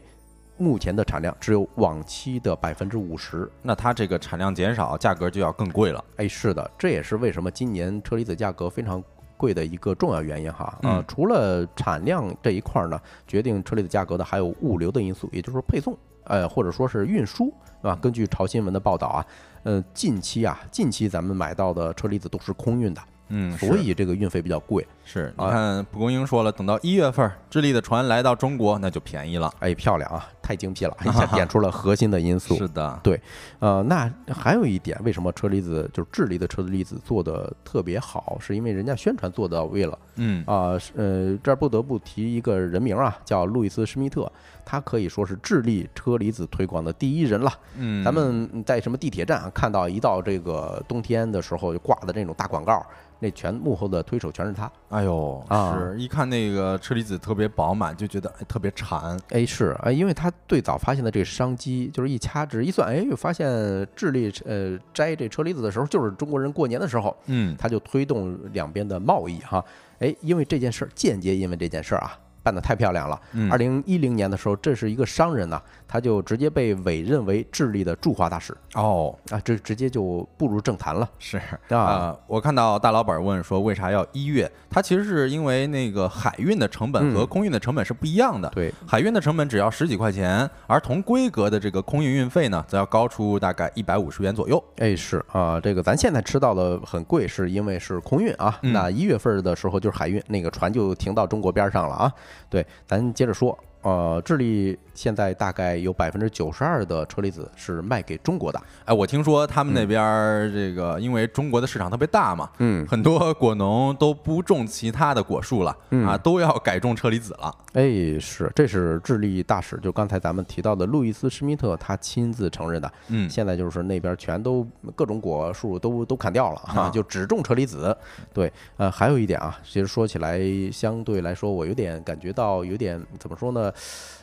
[0.57, 3.49] 目前的产量只有往期的百分之五十。
[3.61, 6.03] 那它这个产量减少，价格就要更贵了。
[6.17, 9.01] 哎，是的，这也是为什么今年车厘子价格非常
[9.37, 10.65] 贵的一个重要原因哈。
[10.81, 17.97] 啊、嗯除了产量这一块儿呢，决定车厘子价格的还有物流的因素，也就是说配送，呃，或者说是运输，对吧？
[18.01, 19.25] 根据潮新闻的报道啊，
[19.63, 24.85] 呃，近期啊，近期咱们买到的车厘子都是空运的，嗯，所以这个运费比较贵。
[25.03, 29.51] 是你啊看蒲公英说了，等到一月份，智利的船来到中国，那就便宜了。
[29.59, 32.55] 哎，漂亮啊，太太精辟了， 一下点出了核心的因素。
[32.59, 33.19] 是的，对，
[33.59, 39.97] 呃，那还有一点，为什么车厘子就是智利的车厘子做的特别好，是因为人家宣传做到位了。
[40.15, 44.29] 嗯啊，是呃，这儿不得不提一个人名啊，叫路易斯·施密特，
[44.71, 47.51] 他可以说是智利车厘子推广的第一人了。
[47.77, 52.81] 嗯，咱们在什么地铁站啊看到一到这个冬天的时候就挂的那种大广告，
[53.19, 54.71] 那全幕后的推手全是他。
[54.87, 59.19] 哎呦，啊是一看那个车厘子特别饱满，就觉得哎特别馋。
[59.31, 63.45] 哎，是哎，因为他最早发现的这个商机，就是一掐指一算，哎，又发现
[63.93, 69.61] 智利呃摘这车厘子的时候，就是中国人过年的时候，嗯他就推动两边的贸易哈。
[69.99, 73.19] 哎，因为这件事儿，间接因为这件事儿啊，办得太漂亮了。
[73.33, 81.43] 嗯二零一零年的时候，这是一个商人呢、他就直接被委任为智利的驻华大使哦，啊，这直接就步入政坛了是啊。
[81.69, 84.49] 呃，我看到大老板问说为啥要一月？
[84.69, 88.49] 它其实是因为那个海运的成本和嗯空运的成本是不一样的。
[88.49, 94.63] 对，海运的成本只要十几块钱，而同规格的这个空运运费呢，则要高出大概一百五十元左右。
[94.77, 98.57] 哎，是啊，这个咱现在吃到的很贵，是因为是空运啊。
[98.61, 102.13] 嗯那一月份的时候就是海运，那个船就停到中国边上了啊。
[102.49, 108.61] 对，咱接着说，呃，智力现在大概有百分之九十二的车厘子是卖给中国的。
[108.85, 117.53] 哎，我听说他们那边儿这个，因为中国的市场特别大嘛，嗯很多果农都不种其他的果树了，嗯啊，都要改种车厘子了。
[117.73, 122.91] 哎，是，这是智利大使，就刚才咱们提到的路易斯·施密特，他亲自承认的。
[123.07, 127.95] 嗯，现在就是那边全都各种果树都都砍掉了哈、啊就只种车厘子。
[128.33, 130.39] 对，呃，还有一点啊，其实说起来，
[130.71, 133.71] 相对来说，我有点感觉到有点怎么说呢？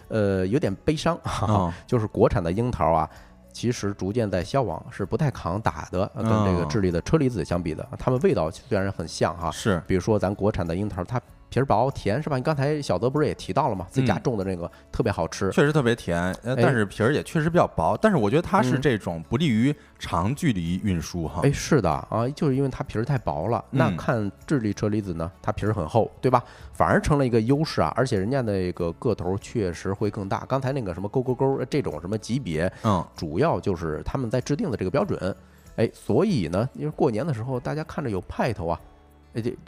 [0.08, 1.18] 呃，有点悲伤，
[1.86, 3.08] 就是国产的樱桃啊。
[3.50, 11.20] 其实逐渐在消亡，是不太抗打的，呃跟这个哦智利的车厘子相比的，它们味道虽然很像哈，是，比如说咱国产的樱桃，它
[11.50, 12.36] 皮儿薄甜是吧？
[12.36, 13.86] 你刚才小泽不是也提到了吗？
[13.90, 15.50] 自家嗯种的那个特别好吃。
[15.50, 17.96] 确实特别甜，但是皮儿也确实比较薄。
[18.00, 21.40] 但是我觉得它是嗯这种不利于长距离运输哈。
[21.42, 23.64] 哎，是的啊，就是因为它皮儿太薄了。
[23.70, 26.42] 那嗯看智利车厘子呢，它皮儿很厚，对吧？
[26.72, 30.44] 反而成了一个优势啊，而且人家那个个头确实会更大。
[30.46, 35.34] 刚才那个什么勾勾勾这种什么级别，嗯，主要就是他们在制定的这个标准。
[35.76, 38.80] 哎，所以呢，因为过年的时候大家看着有派头啊，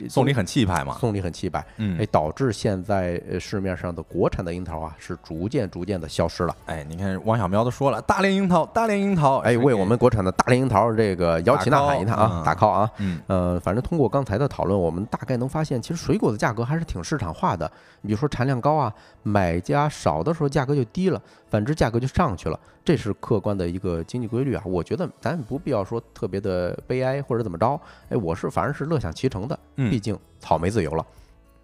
[0.09, 0.97] 送礼很气派嘛。
[1.01, 6.57] 送礼很气派，嗯哎，，导致现在呃市面上的国产的樱桃啊是逐渐逐渐的消失了。
[6.67, 12.91] 哎，你看王小喵都说了，大连樱桃，大连樱桃，哎，为我们国产的大连樱桃这个摇旗呐喊一趟啊，打 call，啊！
[12.99, 17.71] 嗯呃，反正通过刚才的讨论，我们大概能发现，其实水果的价格还是挺市场化的。
[18.03, 18.93] 你比如说产量高啊，
[19.23, 24.63] 买家少的时候价格就低了，反之价格就上去了，这是客观的一个经济规律啊。
[24.65, 31.07] 我觉得咱不必要说特别的悲哀或者怎么着，哎，我是反而是乐享其成的，嗯毕竟草莓自由了。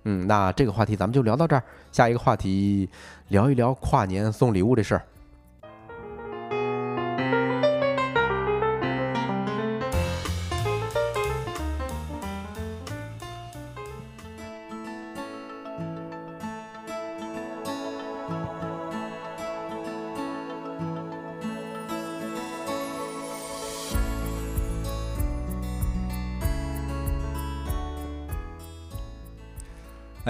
[0.04, 2.88] 嗯，那这个话题咱们就聊到这儿，下一个话题
[3.28, 5.02] 聊一聊跨年送礼物这事儿。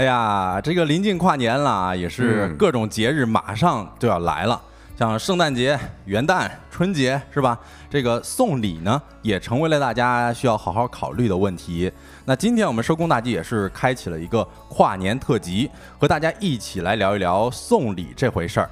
[0.07, 4.61] 呀，这个临近跨年了啊，也是嗯各种节日马上就要来了，
[4.98, 7.59] 像圣诞节、元旦、春节是吧？
[7.90, 11.90] 这个送礼呢，也成为了大家需要好好考虑的问题。
[12.24, 18.70] 那今天我们收工大吉也是开启了一个跨年特辑，和大家一起来聊一聊送礼这回事儿。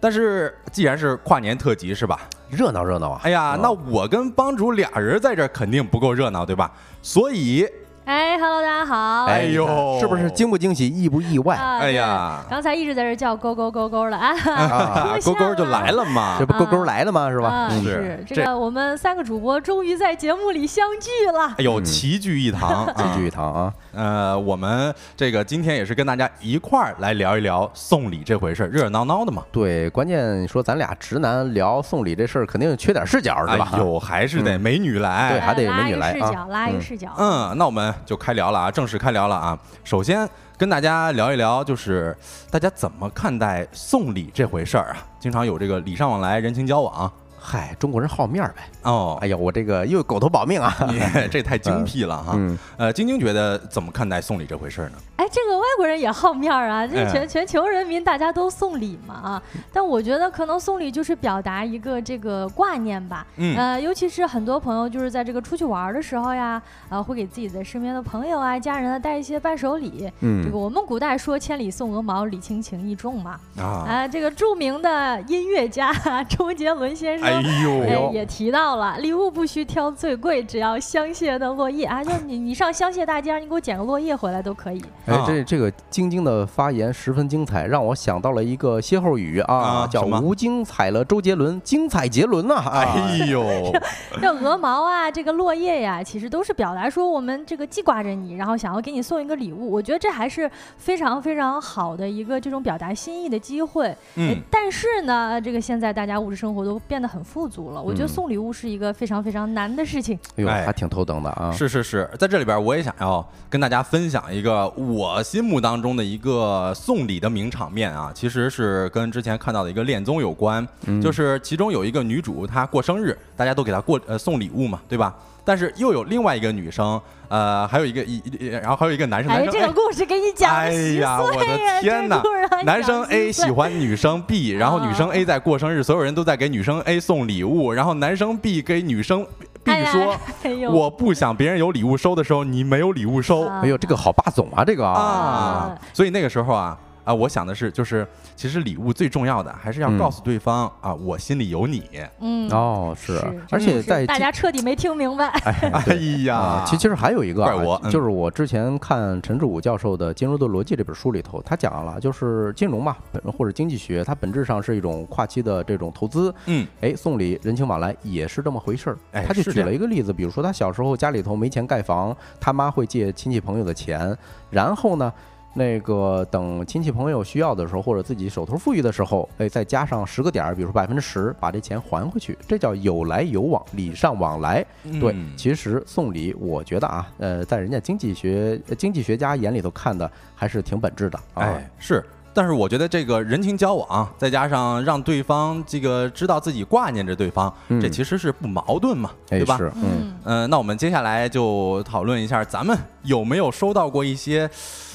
[0.00, 2.20] 但是既然是跨年特辑是吧？
[2.50, 3.20] 热闹热闹啊！
[3.24, 6.70] 哎呀，嗯那我跟帮主俩人在这儿肯定不够热闹，对吧？
[7.02, 7.66] 所以，
[8.06, 9.24] 哎，Hello，大家好。
[9.24, 11.56] 哎呦是不是惊不惊喜，意不意外？
[11.56, 16.44] 啊哎呀刚才一直在这叫勾勾勾勾的 啊，啊 勾勾就来了嘛 这。
[16.44, 17.30] 不勾勾来了吗？
[17.30, 17.70] 是吧？
[17.70, 21.54] 是是这这个我们三个主播终于在节目里相聚了。
[21.56, 23.72] 哎呦，嗯齐聚一堂，齐聚一堂啊！
[23.94, 33.70] 呃，我们这个今天也是跟大家一块儿来聊一聊送礼这回事儿，热热闹闹的嘛，对，关键说咱俩直男聊送礼这事儿，肯定缺点视角，是吧？
[33.78, 35.46] 有，还是得美女来对来。
[35.46, 37.08] 还得美女来啊视角，拉一个嗯视角。
[37.16, 39.58] 嗯，那我们就开聊了啊，正式开聊了啊。
[39.82, 42.16] 首先跟大家聊一聊，就是
[42.50, 44.96] 大家怎么看待送礼这回事儿啊？
[45.18, 47.10] 经常有这个礼尚往来，人情交往。
[47.46, 48.62] 嗨，中国人好面儿呗。
[48.84, 50.74] 哦，哎呀，我这个又狗头保命啊！
[50.88, 50.98] 你
[51.30, 52.32] 这太精辟了哈。
[52.36, 54.96] 嗯呃，晶晶觉得怎么看待送礼这回事儿呢？
[55.16, 59.42] 哎，这个外国人也好面儿啊，这哎全全球人民大家都送礼嘛啊。
[59.70, 63.26] 但我觉得可能送礼就是表达一个这个挂念吧。
[63.36, 70.10] 嗯呃，尤其是很多朋友就是在这个出去玩的时候呀，啊，会给自己的身边的朋友啊、家人啊带一些伴手礼。
[70.20, 73.38] 嗯这个我们古代说千里送鹅毛，礼轻情意重嘛。
[73.58, 75.92] 啊，啊，这个著名的音乐家
[76.24, 77.28] 周杰伦先生。
[77.28, 82.02] 哎呦，哎，也提到了，礼物不需挑最贵，只要香榭的落叶啊！
[82.02, 84.82] 就你你上香榭大街上，你给我捡个落叶回来都可以。
[85.06, 92.54] 哎啊，这这个晶晶的发言十分精彩，让我想到了一个歇后语啊，叫啊什么“无精彩了周杰伦，精彩杰伦”呐！
[92.54, 93.44] 啊，哎呦，
[94.20, 99.70] 这鹅毛啊，这个落叶呀，其实都是表达说我们这个记挂着你，然后想要给你送一个礼物。
[99.70, 103.86] 我觉得这还是非常非常好的一个这种表达心意的机会。
[103.86, 110.18] 哎嗯，但是呢，这个现在大家物质生活都变得很富足了，我觉得嗯送礼物是一个非常非常难的事情。
[110.36, 111.50] 哎呦，哎还挺头疼的啊。
[111.50, 125.16] 是是是，在这里边我也想要跟大家分享一个我心目当中的一个送礼的名场面啊，其实是跟之前看到的一个恋综有关，嗯就是其中有一个女主她过生日，大家都给她过呃送礼物嘛，对吧？
[125.44, 132.22] 但是又有另外一个女生，呃，还有一个一，一然后还有一个男生，哎男，生这个故事给你讲哎呀，我的天哪
[132.64, 139.26] 男生 A 喜欢女生 B，然后女生啊 A 在过生日，所有人都在给女生 A 送礼物，然后男生 B 给女生
[139.62, 143.46] B 说哎：“呦我不想别人有礼物收的时候，你没有礼物收。
[143.46, 143.60] 啊。
[143.62, 151.84] 哎呦，这个好霸总啊，这个啊，啊。”所以那个时候啊啊，我想的是，就是其实礼物最重要的还是要嗯告诉对方啊，我心里有你。
[152.20, 155.28] 嗯，哦，是，而且在大家彻底没听明白。
[155.86, 155.94] 哎
[156.24, 166.34] 呀啊，其其实还有一个啊怪我嗯就是我之前看陈志武教授的《金融的逻辑》这本书里头，他讲了，就是金融嘛，本或者经济学，它本质上是一种跨期的这种投资。
[166.46, 168.98] 嗯，哎，送礼、人情往来也是这么回事儿。
[169.12, 174.16] 哎他就举了一个例子，比如说他小时候家里头没钱盖房，他妈会借亲戚朋友的钱，
[174.50, 175.12] 然后呢。
[175.54, 184.66] 那个等亲戚朋友需要的时候，或者自己手头富裕的时候，哎，再加上十个点儿，比如说百分之十，把这钱还回去，这叫有来有往，礼尚往来。
[185.00, 191.44] 对嗯，其实送礼，我觉得啊，呃，在人家经济学呃经济学家眼里头看的还是挺本质的啊。
[191.44, 192.04] 哎，是。
[192.34, 199.56] 但是我觉得这个人情交往，再加上让对方这个知道自己挂念着对方，嗯这其实是不矛盾嘛，哎对吧？
[199.56, 204.50] 是，嗯，嗯、那我们接下来就讨论一下，咱们有没有收到过一些，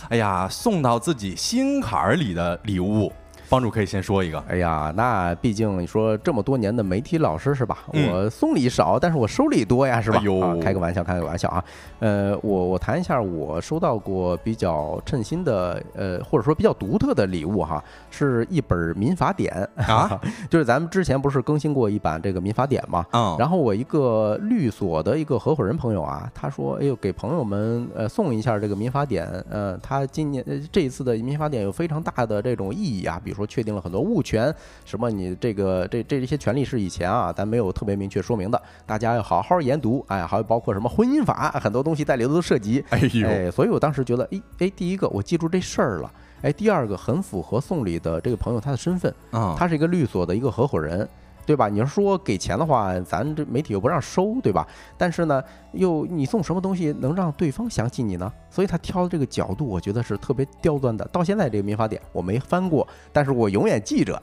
[0.10, 3.12] 哎呀，送到自己心坎儿里的礼物？
[3.50, 4.40] 帮主可以先说一个。
[4.48, 7.80] 哎呀，那毕竟你说这么多年的媒体老师是吧？
[7.94, 10.20] 嗯我送礼少，但是我收礼多呀，是吧？
[10.20, 11.64] 哎呦啊，开个玩笑，开个玩笑啊。
[12.00, 20.20] 呃，我我谈一下我收到过比较称心的，呃，或者说比较独特的礼物哈，是一本民法典啊，
[20.50, 23.06] 就是咱们之前不是更新过一版这个民法典嘛？
[23.12, 34.54] 嗯，然后我一个律所的一个合伙人朋友啊，他说：“哎呦，给朋友们呃送一下这个民法典，呃，他今年呃这一次的民法典有非常大的这种意义啊，比如说确定了很多物权，
[34.86, 46.12] 什么你这个这这些权利是以前啊咱没有特别明确说明的，大家要好好研读，哎，还有包括什么婚姻法，很多东西在里头都涉及，哎呦，哎，所以我当时觉得，哎哎，第一个我记住这事儿了，
[46.42, 51.08] 哎，第二个很符合送礼的这个朋友他的身份，嗯，他是一个律所的一个合伙人，
[51.50, 51.68] 对吧？
[51.68, 54.68] 你要说给钱的话，咱这媒体又不让收，对吧？
[55.00, 58.32] 但是呢，又你送什么东西能让对方想起你呢？
[58.52, 61.04] 所以他挑的这个角度，我觉得是特别刁钻的。
[61.06, 64.22] 到现在这个民法典我没翻过，但是我永远记着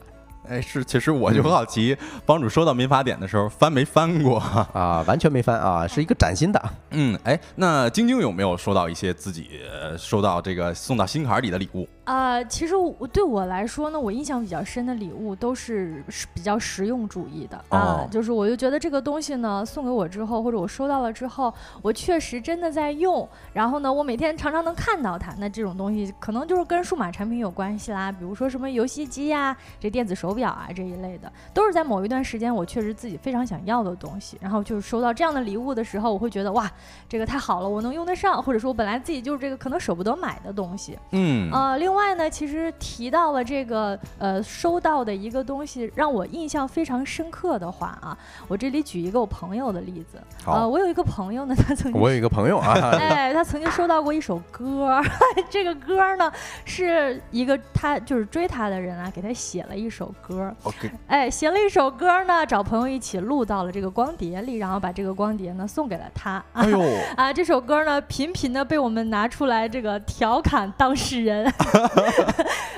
[0.49, 1.95] 哎，是，其实我就很好奇，
[2.25, 4.37] 帮主收到民法典的时候翻没翻过？
[4.73, 6.61] 啊，完全没翻啊，是一个崭新的。
[6.91, 11.87] 嗯，哎，那晶晶有没有收到一些自己呃收到这个送到心坎儿里的礼物？
[12.05, 36.71] 呃，其实我对我来说呢，我印象比较深的礼物都是是比较实用主义的啊，哦就是我就觉得这个东西呢送给我之后，或者我收到了之后，我确实真的在用，然后呢，我每天常常能看到它，那这种东西可能就是跟数码产品有关系啦，比如说什么游戏机呀、这电子手表啊这一类的，都是在某一段时间我确实自己非常想要的东西，然后就是收到这样的礼物的时候，我会觉得哇，
[37.09, 40.97] 这个太好了，我能用得上，或者说我本来自己就是这个可能舍不得买的东西。
[41.11, 48.17] 嗯，呃，另外呢，其实提到了这个呃收到的一个东西，让我印象非常深刻的话啊，
[48.47, 50.21] 我这里举一个我朋友的例子。
[50.43, 55.01] 好呃，我有一个朋友呢，他曾经我有一个朋友啊， 哎，他曾经收到过一首歌，
[55.49, 56.31] 这个歌呢
[56.65, 60.53] 是一个他就是追他的人啊，给他写了一首歌
[61.07, 66.43] 哎，写了一首歌呢，找朋友一起录到了这个光碟里，然后把这个光碟呢送给了他。
[66.53, 66.81] 哎呦，
[67.15, 71.45] 啊，这首歌呢，频频的被我们拿出来这个调侃当事人。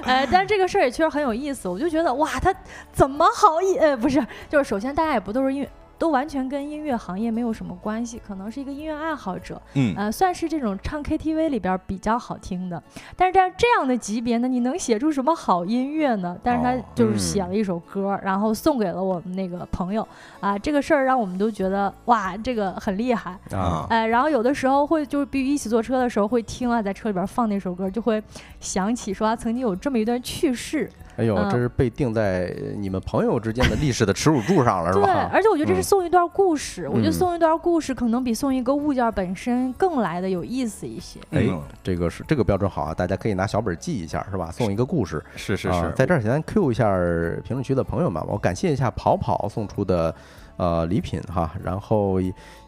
[0.03, 2.53] 哎， 但是这个事儿也确实很有意思，我就觉得哇，他
[2.91, 3.77] 怎么好意？
[3.77, 5.69] 呃，不是，就是首先大家也不都是因为。
[5.99, 12.81] 都完全跟音乐行业没有什么关系，可能是一个音乐爱好者，嗯，呃，算是这种唱 KTV 里边比较好听的。
[13.17, 16.37] 但是在这样的级别呢，你能写出什么好音乐呢？
[16.41, 20.07] 但是他就是写了一首歌，然后送给了我们那个朋友
[20.39, 23.85] 啊，这个事儿让我们都觉得哇，这个很厉害啊。
[23.89, 28.23] 哎，然后有的时候会就是比如一起坐车的时候会听啊，在车里边放那首歌，就会
[28.61, 30.89] 想起说他曾经有这么一段趣事。
[31.19, 35.05] 哎呦，这是被定在你们朋友之间的历史的耻辱柱上了，是吧？
[35.05, 41.19] 对，而且我觉得这是送一段故事，我觉得送一段故事可能比送一个物件本身更来的有意思一些。
[41.31, 41.45] 哎，
[41.83, 44.49] 这个是这个标准好啊，大家可以拿小本记一下，是吧？
[44.51, 46.89] 送一个故事，是是是，在这儿先 Q 一下
[47.43, 50.15] 评论区的朋友们，我感谢一下跑跑送出的
[50.57, 52.19] 呃礼品哈，然后。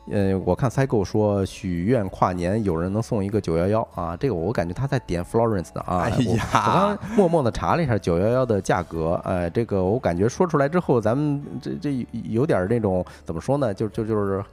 [0.10, 6.00] 呃，我看 Cycle 说许愿跨年有人能送一个九幺幺啊，这个我感觉他在点 Florence 的啊。
[6.00, 13.74] 哎呀，我刚默默的查了一下九幺幺的价格，哎，这个我感觉说出来之后，咱们这这有点那种怎么说呢？
[13.74, 14.44] 就就就是。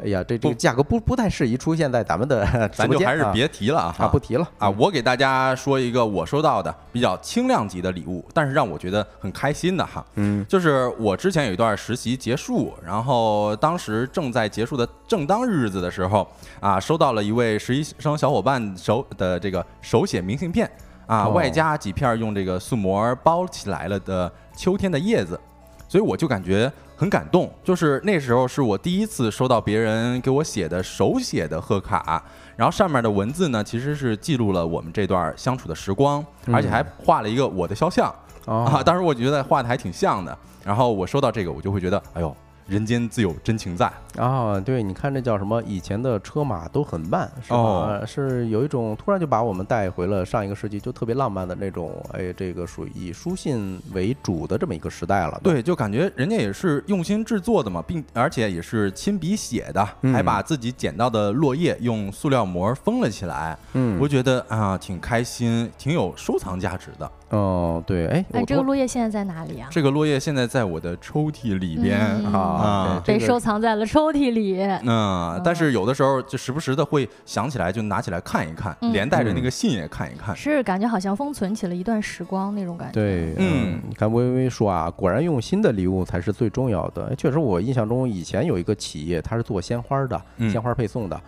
[0.00, 4.70] 哎呀，这这个价格不不太适宜出现在咱们的 咱就还是别提了啊，不提了啊！
[4.70, 16.24] 我给大家说一个我收到的比较轻量级的礼物，但是让我觉得很开心的哈，嗯，就是我之前有一段实习结束，然后当时正在结束的正当日子的时候
[16.60, 20.70] 啊，收到了一位实习生小伙伴手的这个手写明信片
[21.08, 25.40] 啊，外加几片用这个塑膜包起来了的秋天的叶子，
[25.88, 26.70] 所以我就感觉。
[26.98, 32.20] 很感动，就是那时候是我第一次收到别人给我写的手写的贺卡，
[32.56, 38.12] 然后上面的文字呢，其实是记录了我们这段相处的时光，而且还画了一个我的肖像
[38.46, 42.36] 啊，当时我觉得画的还挺像的，然后我收到这个，我就会觉得，哎呦。
[42.68, 44.60] 人间自有真情在啊！
[44.60, 45.62] 对，你看这叫什么？
[45.62, 48.04] 以前的车马都很慢，是吧？
[48.06, 51.90] 是有一种突然就把我们带回了上一个世纪，就特别浪漫的那种。
[52.12, 55.40] 哎，这个属于以书信为主的这么一个时代了。
[55.42, 63.56] 对，就感觉人家也是用心制作的嘛，并而且也是亲笔写的，还把自己捡到的落叶用塑料膜封了起来。
[63.72, 67.10] 嗯，我觉得啊，挺开心，挺有收藏价值的。
[67.30, 69.68] 哦，对，哎，哎，这个落叶现在在哪里啊？
[69.70, 71.98] 这个落叶现在在我的抽屉里边
[72.32, 74.62] 啊， 被收藏在了抽屉里。
[74.86, 80.34] 嗯，但是有的时候就时不时的会想起来，就拿起来看一看，连带着那个信也看一看。
[80.34, 82.94] 是感觉好像封存起了一段时光那种感觉。
[82.94, 87.14] 对，嗯，你看微微说啊，果然用心的礼物才是最重要的。
[87.14, 90.20] 确实，我印象中以前有一个企业，它是做鲜花的，
[90.50, 91.20] 鲜花配送的。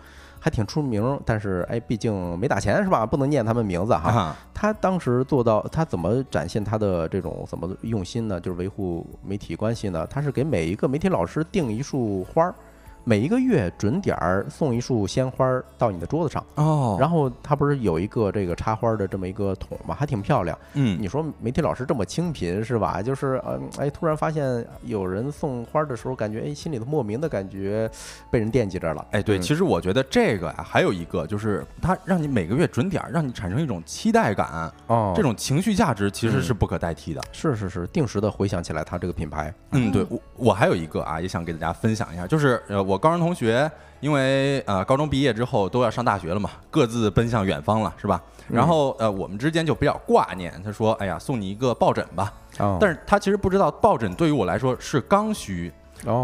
[0.43, 3.05] 还挺出名，但是哎，毕竟没打钱是吧？
[3.05, 4.35] 不能念他们名字哈。
[4.53, 8.41] 他当时做到，他怎么展现他的这种怎么用心呢？
[8.41, 10.05] 就是维护媒体关系呢？
[10.07, 12.55] 他是给每一个媒体老师订一束花儿。
[13.03, 15.45] 每一个月准点儿送一束鲜花
[15.77, 20.57] 到你的桌子上哦，然后它不是有一个这个插花的这么一个桶嘛，还挺漂亮。
[20.75, 23.01] 嗯，你说媒体老师这么清贫是吧？
[23.01, 27.89] 就是嗯，哎，突然发现有人送花的时候，感觉哎，心里头莫名的感觉
[28.29, 29.03] 被人惦记着了。
[29.11, 37.21] 哎，对，其实我觉得这个呀，还有一个就是它让你每个月准点儿，让你产生一种期待感哦，这种情绪价值其实是不可代替的。
[37.31, 39.51] 是是是，定时的回想起来它这个品牌。
[39.71, 42.90] 嗯，对我我还有一个啊，也想给大家分享一下，就是呃。
[42.91, 43.71] 我高中同学，
[44.01, 48.21] 因为呃高中毕业之后都要上大学了嘛，各自奔向远方了，是吧？
[48.49, 52.33] 然后呃我们之间就比较挂念，他说：“哎呀，送你一个抱枕吧。”
[52.81, 55.71] 但是他其实不知道抱枕对于我来说是刚需，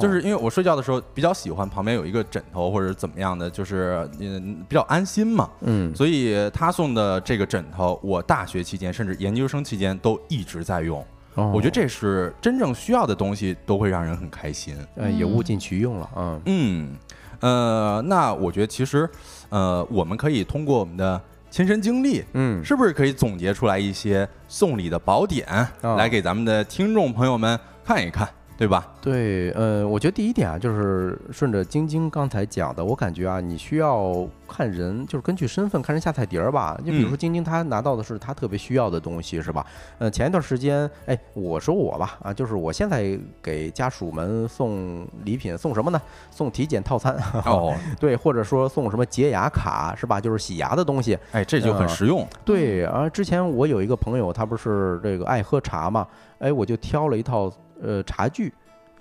[0.01, 5.49] 就是因为我睡觉的时候比较喜欢旁边有一个枕头或者怎么样的，就是嗯比较安心嘛。
[5.61, 11.01] 嗯，所以他送的这个枕头，我大学期间甚至研究生期间都一直在用。
[11.45, 16.41] 我觉得这是真正需要的东西，都会让人很开心，呃，也物尽其用了，嗯。
[16.45, 16.95] 嗯，
[17.39, 19.07] 呃，那我觉得其实，
[19.49, 21.21] 呃，我们可以通过我们的
[21.51, 25.47] 亲身经历，嗯，是不是可以总结出来一些送礼的宝典，
[25.81, 28.27] 来给咱们的听众朋友们看一看。
[28.58, 28.88] 对吧？
[28.99, 36.76] 对，呃，我觉得第一点啊，就是顺着晶晶刚才讲的，我感觉啊，你需要看人，就是根据身份看人下菜碟儿吧。
[36.84, 39.66] 就比如说晶晶，她拿到的是她特别需要的东西，是吧？
[39.99, 46.01] 呃，前一段时间，哎，我说我吧，啊，就是我现在给家属们送礼品，送什么呢？
[46.32, 50.20] 送体检套餐哦， 对，或者说送什么洁牙卡，是吧？
[50.20, 52.28] 就是洗牙的东西，哎，这就很实用。
[52.43, 56.08] 对，而之前我有一个朋友，他不是这个爱喝茶嘛，
[56.39, 57.51] 哎，我就挑了一套。
[57.79, 58.51] 呃，茶具，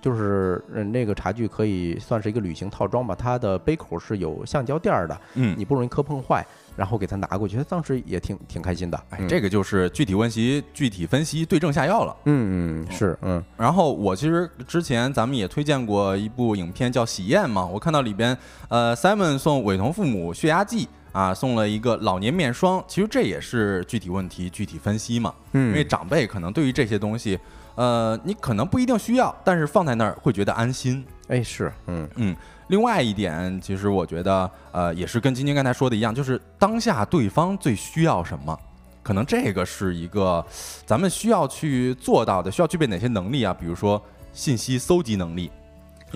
[0.02, 0.62] 就是
[0.92, 3.14] 那个茶具可以算是一个旅行套装吧。
[3.14, 6.46] 它的杯口是有橡胶垫儿的，嗯，你不容易磕碰坏。
[6.76, 9.02] 然后给他拿过去，他当时也挺挺开心的。
[9.08, 12.14] 哎，这个就是具体问题具体分析，对症下药了。
[12.26, 13.42] 嗯嗯，是嗯。
[13.56, 18.36] 然后我其实之前咱们也推荐过一部影片叫《喜宴》嘛，我看到里边
[18.68, 20.86] 呃，Simon 送伟彤父母血压计。
[21.16, 25.32] 啊，送了一个老年面霜，其实这也是具体问题具体分析嘛。
[25.52, 27.40] 嗯因为长辈可能对于这些东西，
[27.74, 31.02] 呃，你可能不一定需要，但是放在那儿会觉得安心。
[31.28, 32.36] 哎是，嗯嗯，
[32.68, 38.54] 另外一点，其实我觉得，呃，也是跟晶晶刚才说的一样，就是当下对方最需要什么，
[39.02, 40.44] 可能这个是一个
[40.84, 43.56] 咱们需要去做到的，需要具备哪些能力啊？
[43.58, 44.00] 比如说
[44.34, 45.50] 信息搜集能力。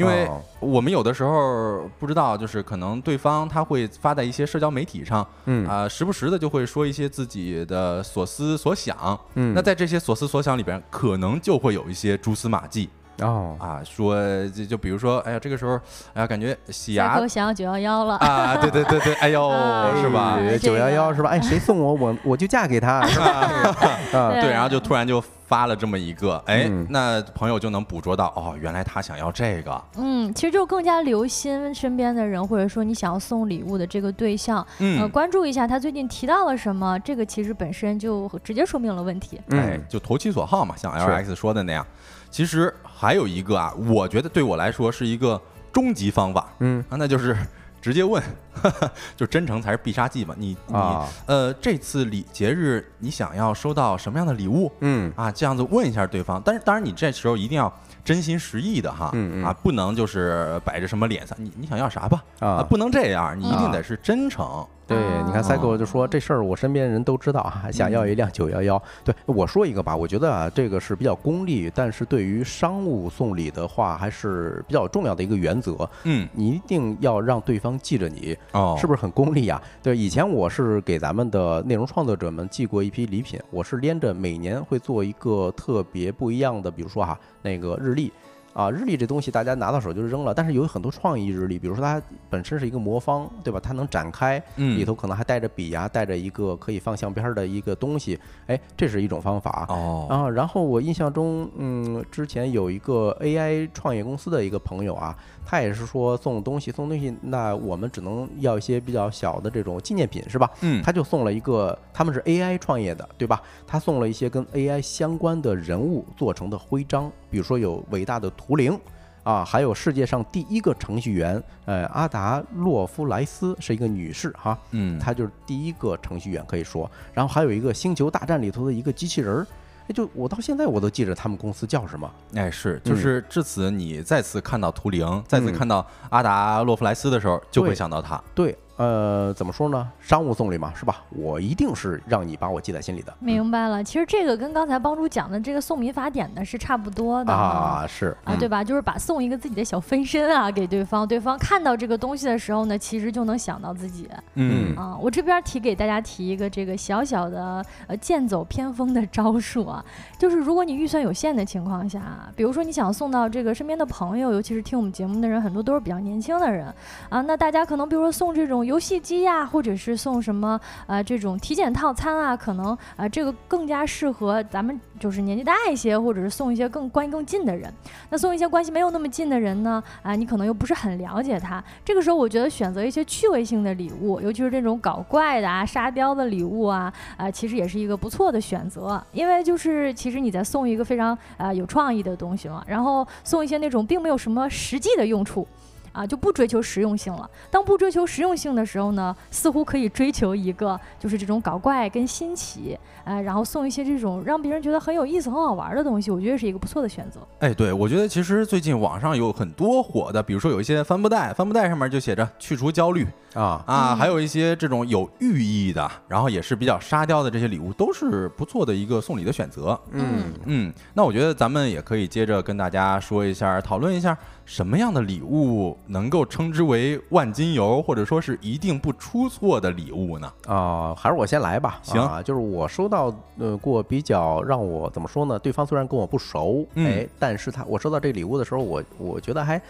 [0.01, 0.43] 因为哦。
[0.61, 5.67] 我们有的时候不知道，就是可能对方他会发在一些社交媒体上，嗯。
[5.67, 9.19] 啊、时不时的就会说一些自己的所思所想。
[9.35, 9.55] 嗯。
[9.55, 12.89] 那在这些所思所想里边，可能就会有一些蛛丝马迹
[13.21, 14.17] 哦啊，说
[14.49, 15.75] 就就比如说，哎呀，这个时候，
[16.15, 18.17] 哎呀，感觉洗下牙口想要九幺幺了。
[18.17, 20.39] 啊，对对对对，哎呦，啊是吧？
[20.41, 21.31] 哎九幺幺是吧？
[21.31, 23.27] 哎，谁送我，我我就嫁给他，是吧？
[24.13, 39.39] 啊，对对，然后就突然就发了这么一个，哎嗯，那朋友就能捕捉到，哦，原来他想要这个，嗯，其实就更加留心身边的人，或者说你想要送礼物的这个对象，呃，嗯，关注一下他最近提到了什么，这个其实本身就直接说明了问题。
[39.51, 41.85] 哎嗯，就投其所好嘛，像 LX 说的那样。
[42.31, 45.41] 其实还有一个啊，我觉得对我来说是一个
[45.73, 46.53] 终极方法。
[46.59, 46.85] 嗯。
[46.91, 47.35] 啊，那就是
[47.81, 48.23] 直接问，
[49.17, 50.35] 就真诚才是必杀技嘛。
[50.39, 54.71] 你你啊呃，这次礼节日你想要收到什么样的礼物？
[54.81, 56.41] 嗯啊，这样子问一下对方。
[56.45, 57.73] 但是当然，你这时候一定要
[58.05, 64.67] 真心实意的哈，嗯嗯啊，不能就是摆着什么脸色，你你想要啥吧，啊不能这样，你一定啊得是真诚。
[64.87, 68.83] 对，你看哦 Cycle 就说这事儿我身边人都知道啊，想要一辆九幺幺。
[69.05, 75.89] 对我说一个吧，我觉得啊，这个是比较功利，但是对于商务送礼的话，还是比较重要的一个原则。
[76.03, 79.61] 嗯，你一定要让对方记着你，哦，是不是很功利呀？
[79.83, 88.13] 对，以前我是给咱们的内容创作者们寄过一批礼品，我是连着每年会做一个特别不一样的，比如说哈那个日历。
[88.53, 93.61] 啊，日历这东西大家拿到手就扔了，但是有很多创意日历，比如说它本身是一个魔方，对吧？
[93.63, 99.67] 它能展开，嗯里头可能还带着笔呀、带着一个可以放相片儿的一个东西，哎，这是一种方法。
[99.69, 110.51] 哦，啊，然后我印象中，嗯，之前有一个 AI 创业公司的一个朋友啊，他也是说送东西送东西，那我们只能要一些比较小的这种纪念品，是吧？
[110.63, 113.41] 嗯，他就送了一个，他们是 AI 创业的，对吧？
[113.67, 118.81] 他送了一些跟 AI 相关的人物做成的徽章，比如说有伟大的图灵。
[119.23, 129.47] 啊，还有世界上第一个程序员，呃，阿达洛夫莱斯是一个女士哈，嗯，她就是第一个程序员可以说，然后还有一个《星球大战》里头的一个机器人儿，
[129.87, 135.53] 哎，就我到现在我都记着他们公司叫什么，哎是，就是至此你再次看到图灵，再次嗯。
[135.53, 138.21] 看到阿达洛夫莱斯的时候，就会想到他。
[138.35, 139.87] 对，呃，怎么说呢？
[140.01, 141.03] 商务送礼嘛，是吧？
[141.11, 143.13] 我一定是让你把我记在心里的。
[143.19, 148.65] 明白了，其实这个跟刚才帮主讲的这个送民法典呢是差不多的啊，是啊，对吧？
[148.65, 154.97] 就是把送一个自己的小分身啊给对方，对方看到这个东西的时候呢，其实就能想到自己嗯啊。
[154.99, 159.85] 我这边提给大家提一个这个小小的呃剑走偏锋的招数啊，
[160.17, 162.01] 就是如果你预算有限的情况下，
[162.35, 166.75] 比如说你想送到这个身边的朋友，尤其是听我们节目的人，很多都是比较年轻的人
[167.11, 172.67] 啊，那大家可能比如说送这种游戏机呀、或者是送什么呃这种体检套餐啊，可能
[172.97, 177.69] 啊、这个更加适合咱们就是年纪大一些，或者是送一些更关系更近的人。
[178.11, 181.63] 那送一些关系没有那么近的人呢，啊、你可能又不是很了解他。
[181.85, 189.03] 这个时候，我觉得选择一些趣味性的礼物，尤其是这种搞怪的啊、沙雕的礼物啊，啊、其实也是一个不错的选择。
[189.13, 195.45] 因为就是其实你在送一个非常啊、有创意的东西嘛，然后送一些那种并没有什么实际的用处。
[195.93, 197.29] 啊，就不追求实用性了。
[197.51, 207.21] 当不追求实用性的时候呢，似乎可以追求一个就是这种搞怪跟新奇，呃，然后送一些这种让别人觉得很有意思、很好玩的东西，我觉得是一个不错的选择。
[207.41, 219.79] 哎，对，我觉得其实最近网上有很多火的，比如说有一些帆布袋，帆布袋上面就写着去除焦虑啊，啊，嗯还有一些这种有寓意的，然后也是比较沙雕的这些礼物，都是不错的一个送礼的选择。
[219.93, 224.17] 嗯嗯，那我觉得咱们也可以接着跟大家说一下，讨论一下
[224.51, 230.33] 什么样的礼物能够称之为万金油，或者说是一定不出错的礼物呢？
[230.49, 231.79] 啊，还是我先来吧。
[231.85, 235.39] 行啊，就是我收到呃过比较让我怎么说呢？
[235.39, 239.63] 对方虽然跟我不熟，嗯哎，但是他我收到这礼物的时候，我我觉得还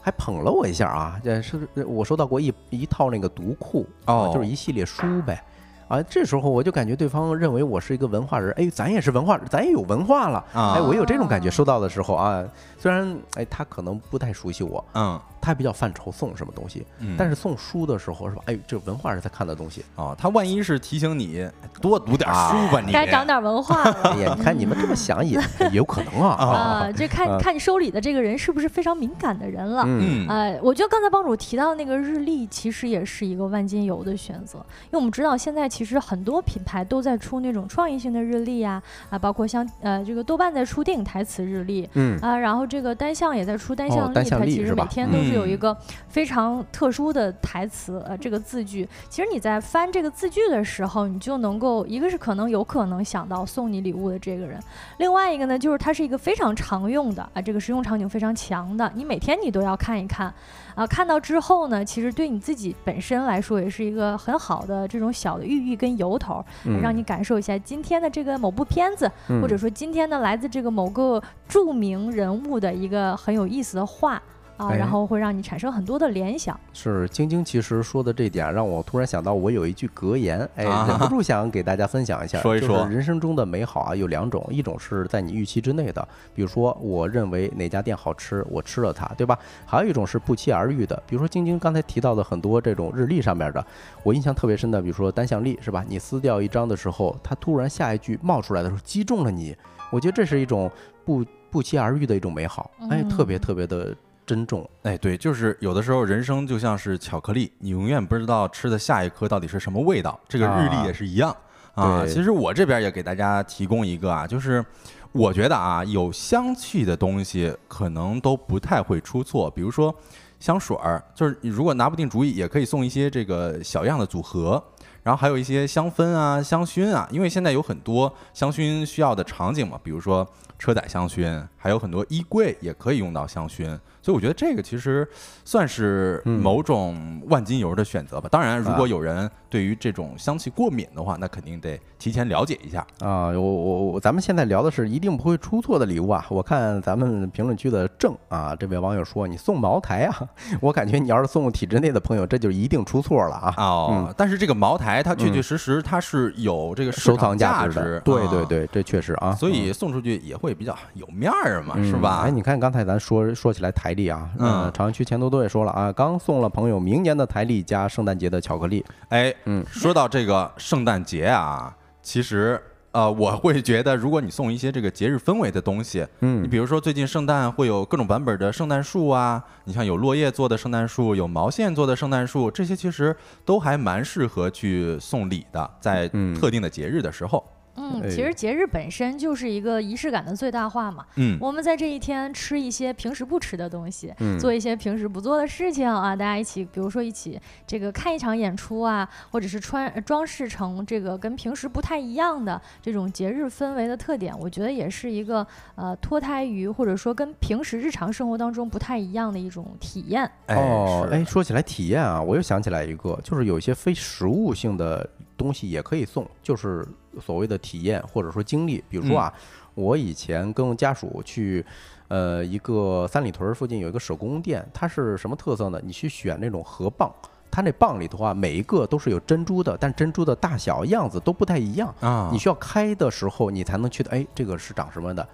[0.00, 1.20] 还捧了我一下啊。
[1.22, 5.44] 这是我收到过一一套那个读库，哦啊就是一系列书呗。
[5.92, 11.50] 啊，这时候我就感觉对方认为我是一个文化人，哎，咱也是文化，咱也有文化了，啊哎，我有这种感觉。
[11.50, 12.42] 收到的时候啊，
[12.78, 16.86] 虽然哎他可能不太熟悉我，嗯他比较犯愁送什么东西。
[17.00, 18.42] 嗯但是送书的时候是吧？
[18.46, 19.84] 哎，这文化是他看的东西。
[19.96, 21.46] 哦，他万一是提醒你
[21.80, 23.92] 多读点书吧，你该长点文化了。
[24.14, 26.30] 哎呀，你看你们这么想也也有可能啊。
[26.88, 29.82] 啊，这看啊看你收礼的这个人是不是非常敏感的人了。
[29.86, 45.58] 嗯嗯呃，我觉得刚才帮主提到那个日历，其实也是一个万金油的选择，因为我们知道现在其实很多品牌都在出那种创意性的日历呀、啊，包括像呃这个豆瓣在出电影台词日历，嗯啊，然后这个单向也在出单哦向历，单向它其实每天都是有一嗯。
[45.58, 45.76] 个
[46.08, 48.88] 非常特殊的台词，呃，这个字句。
[49.08, 54.60] 其实你在翻这个字句的时候，你就能够一个是可能有可能想到送你礼物的这个人，
[54.98, 60.32] 另外一个呢就是它是一个非常常用的啊，这个实用场景非常强的，你每天你都要看一看，
[60.74, 66.82] 啊，看到之后呢，其实对你自己本身来说也是一个很好的这种小的寓意跟由头，嗯。
[66.82, 69.08] 让你感受一下今天的这个某部片子，
[69.40, 74.20] 或者说今天呢来自这个某个著名人物的一个很有意思的话
[74.56, 76.58] 啊，哎然后会让你产生很多的联想。
[76.72, 82.40] 是晶晶其实说的这点，让我突然想到，我有一句格言，哎，啊忍不住想给大家分享一下。
[82.40, 89.38] 说一说就是人生中的美好啊，有两种，一种是在你预期之内的，比如说我认为哪家店好吃，我吃了它，对吧？
[89.66, 93.64] 还有一种是不期而遇的，比如说晶晶刚才提到的很多这种日历上面的，
[94.02, 95.84] 我印象特别深的，比如说单向历，是吧？
[95.88, 99.56] 你撕掉一张的时候，它突然下一句冒出来的时候击中了你，
[99.90, 100.70] 我觉得这是一种
[101.04, 103.94] 不不期而遇的一种美好，哎，特别嗯特别的
[104.26, 104.68] 珍重。
[104.82, 110.18] 哎，对，就是有的时候人生就像是巧克力，你永远不知道吃的下一颗到底是什么味道。
[110.28, 111.36] 这个日历啊也是一样
[111.74, 112.02] 啊。
[112.02, 114.64] 对其实我这边也给大家提供一个啊，就是
[115.12, 119.94] 我觉得啊，有香气的东西可能都不太会出错，比如说
[120.40, 124.62] 香水儿，就是你如果拿不定主意，也可以送一些这个小样的组合。
[125.04, 130.24] 然后还有一些香氛啊、香薰啊，因为现在有很多香薰需要的场景嘛，比如说
[130.60, 135.08] 车载香薰，还有很多衣柜也可以用到香薰，所以我觉得这个其实
[135.44, 138.28] 算是嗯某种万金油的选择吧。
[138.30, 142.84] 当然，如啊果有人对于这种香气过敏的话，那肯定得提前了解一下。
[143.00, 146.26] 啊，我我我，咱们现在聊的是一定不会出错的礼物啊！
[146.30, 150.28] 我看咱们评论区的正啊，这位网友说你送茅台啊，
[150.60, 153.54] 我感觉你要是送体制内的朋友，这就一定出错了啊！
[153.56, 162.22] 哦，但是这个茅台它确确嗯实实它是有这个市收场藏价值的，对对啊对，这确实啊，所以送出去也会比较有面儿嘛，嗯是吧？
[162.24, 164.48] 哎，你看刚才咱说说起来台历啊，嗯。
[164.64, 169.64] 呃朝阳区钱多多也说了啊，刚送了朋友明年的台历加圣诞节的巧克力，哎，嗯。
[169.70, 172.60] 说到这个圣诞节啊，其实
[172.92, 176.42] 呃，我会觉得，如果你送一些这个节日氛围的东西，嗯。
[176.42, 186.34] 你嗯比如说最近圣诞会有各种版本的圣诞树啊，你像有落叶做的圣诞树，有毛线做的圣诞树，这些其实都还蛮适合去送礼的，在嗯。
[186.38, 187.42] 特定的节日的时候。
[187.42, 191.06] 嗯，哎其实节日本身就是一个仪式感的最大化嘛。
[191.16, 210.30] 嗯，我们在这一天吃一些平时不吃的东西，嗯做一些平时不做的事情啊，大家一起，比如说一起这个看一场演出啊，或者是穿呃装饰成这个跟平时不太一样的这种节日氛围的特点，我觉得也是一个呃脱胎于或者说跟平时日常生活当中不太一样的一种体验。
[210.48, 216.86] 哦，是哎，说起来体验啊，我又想起来一个，就是有一些非食物性的东西也可以送，就是
[217.20, 218.82] 所谓的体验或者说经历。
[218.88, 219.32] 比如说啊，
[219.74, 221.64] 我以前跟家属去，
[222.08, 225.80] 呃，一个三里屯儿附近有一个手工店，它是什么特色呢？
[225.84, 227.10] 你去选那种河蚌，
[227.50, 231.94] 它那蚌里头啊，每一个都是有珍珠的，但珍珠的大小样子都不太一样。
[232.00, 235.26] 啊，你需要开的时候，你才能去的，哎，这个是长什么的，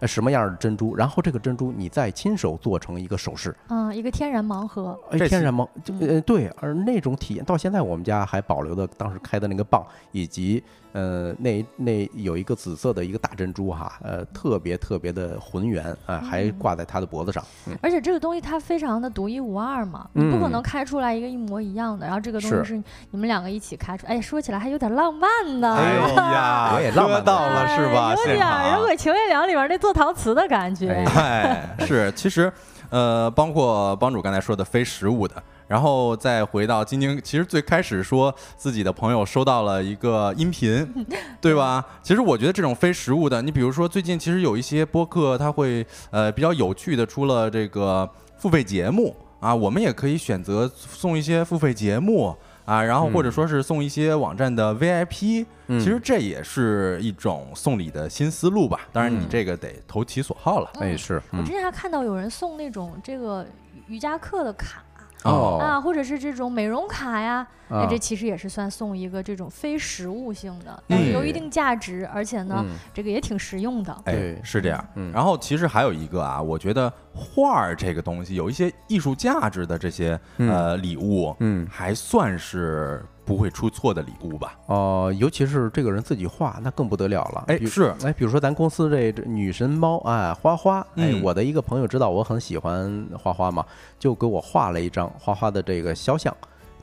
[0.00, 3.56] 呃，什么样的珍珠，然后这个珍珠你再亲手做成一个首饰。
[3.68, 4.98] 嗯，一个天然盲盒。
[5.10, 10.62] 哎，这天然盲，就呃对，而那种体验到现在我们家还保留的当时开的那个蚌，以及
[10.96, 17.44] 呃那那有一个紫色的一个大珍珠哈，呃特别特别的浑圆啊、还挂在他的脖子上。
[17.66, 22.06] 嗯而且这个东西它非常的独一无二嘛，你不可嗯能开出来一个一模一样的。
[22.06, 25.28] 然后这个东西是是你们两个一起开出，哎，说起来还有点浪漫
[25.60, 25.76] 呢。
[25.76, 25.94] 哎
[26.32, 28.08] 呀， 我也浪漫到了是吧？
[28.08, 28.82] 哎有点儿《人场。
[28.82, 30.88] 鬼情未了》里边那做陶瓷的感觉。
[30.88, 32.50] 哎哎，是，其实，
[32.88, 41.06] 呃，包括帮主刚才说的非实物的，然后再回到晶晶，其实最开始说自己的朋友收到了一个音频，
[41.40, 41.84] 对吧？
[42.02, 52.36] 其实我觉得这种非实物的，你比如说最近其实有一些播客，它会呃比较有趣的出了这个付费节目啊，我们也可以选择送一些付费节目。
[52.66, 58.80] 啊，然后或者说是送一些网站的 VIP，、嗯其实这也是一种送礼的新思路吧。
[58.92, 60.68] 当然，你嗯这个得投其所好了。
[60.80, 63.46] 哎是，嗯我之前还看到有人送那种这个
[63.86, 64.82] 瑜伽课的卡。
[65.24, 65.58] 哦。
[65.60, 67.86] 啊，或者是这种美容卡呀，那，啊。
[67.88, 72.76] 这其实也是算送一个这种非实物性的，但是有一定价值，而且呢，嗯。
[72.94, 73.92] 这个也挺实用的。
[74.04, 74.88] 哎对，是这样。
[74.94, 75.12] 嗯。
[75.12, 81.66] 然后其实还有一个啊，我觉得画儿这个东西，有一些艺术价值的这些呃礼物，嗯。
[81.70, 84.56] 还算是不会出错的礼物吧？
[84.66, 87.44] 哦、尤其是这个人自己画，那更不得了了。
[87.48, 93.66] 哎是哎，比如说咱公司这这女神猫，哎，花花，哎，嗯我的一个朋友知道我很喜欢花花嘛，
[93.98, 96.34] 就给我画了一张花花的这个肖像，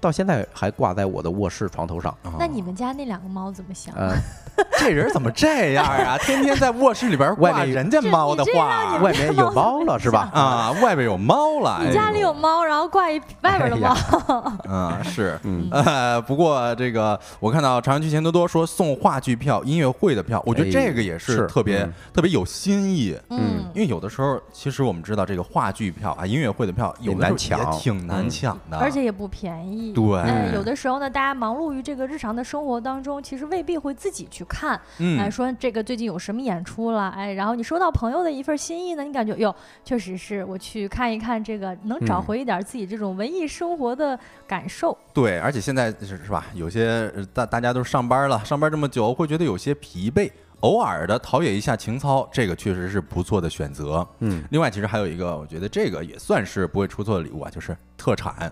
[0.04, 2.16] 到现在还挂在我的卧室床头上。
[2.38, 3.93] 那你们家那两个猫怎么想？
[3.95, 4.16] 呃，
[4.78, 6.18] 这人怎么这样啊？
[6.20, 10.30] 天天在卧室里边挂外面人家猫的这你这让画外面有猫了是吧？
[10.36, 11.80] 啊，外面有猫了。
[11.86, 13.96] 你家里有猫，然后挂一外边的猫，
[14.70, 23.17] 嗯，是，嗯呃，不过这个我看到朝阳区钱多多说送话剧票、音乐会的票，我觉得哎这个也是是特别、嗯特别有新意。
[23.30, 29.92] 嗯因为有的时候，其实我们知道这个话剧票啊、音乐会的票，有的时候难抢也挺难嗯抢的，而且也不便宜。
[29.93, 34.79] 对嗯，有的时候呢，大家忙碌于这个日常的生活当中，其实未必会自己去看。
[34.99, 37.09] 嗯哎，说这个最近有什么演出了？
[37.09, 39.55] 哎，然后你收到朋友的一份心意呢，你感觉哟，
[39.86, 44.17] 确实是我去看一看这个，能找嗯回一点自己这种文艺生活的
[44.47, 44.97] 感受。
[45.13, 46.45] 对，而且现在是是吧？
[46.53, 50.29] 有些呃大大家都上班了，上班这么久，会觉得有些疲惫。
[50.61, 54.07] 偶尔的陶冶一下情操，这个确实是不错的选择。
[54.20, 58.49] 嗯另外，其实还有一个，我觉得这个也算是不会出错的礼物啊，就是特产。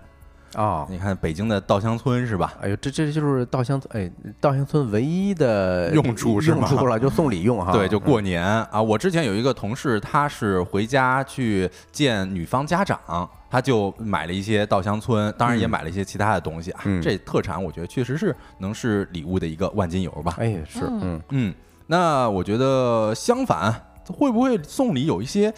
[0.54, 0.86] 啊。
[0.88, 2.54] 你看北京的稻香村是吧？
[2.60, 4.10] 哎呦，这这就是稻香村，哎，
[4.40, 7.72] 稻香村唯一的用处是吗用处了，就送礼用哈。
[7.76, 8.80] 对，就过年啊。
[8.80, 16.80] 我之前有一个同事，他是回家去见女方家长，他就买了一些稻香村，当然也嗯买了一些其他的东西啊。
[16.84, 20.36] 嗯这特产我觉得确实是能是礼物的一个万金油吧。
[20.38, 21.54] 哎是嗯嗯嗯，
[21.86, 23.72] 那我觉得相反，
[24.06, 25.52] 会不会送礼有一些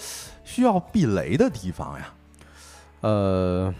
[0.44, 2.06] 需要避雷的地方呀？
[3.00, 3.74] 呃，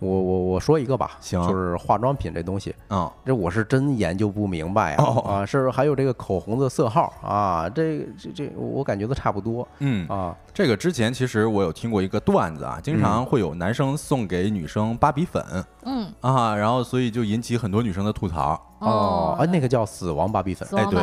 [0.00, 15.42] 我我我说一个吧，行就是化妆品这东西，嗯，这我是真研究不明白啊、哦啊，是还有这个口红的色号啊，这这这我感觉都差不多嗯，啊，这个之前其实我有听过一个段子啊，经常会有男生送给女生芭比粉
[15.82, 18.60] 嗯，啊，然后所以就引起很多女生的吐槽。
[18.80, 21.00] 哦，啊，那个叫死亡芭比粉死，哎对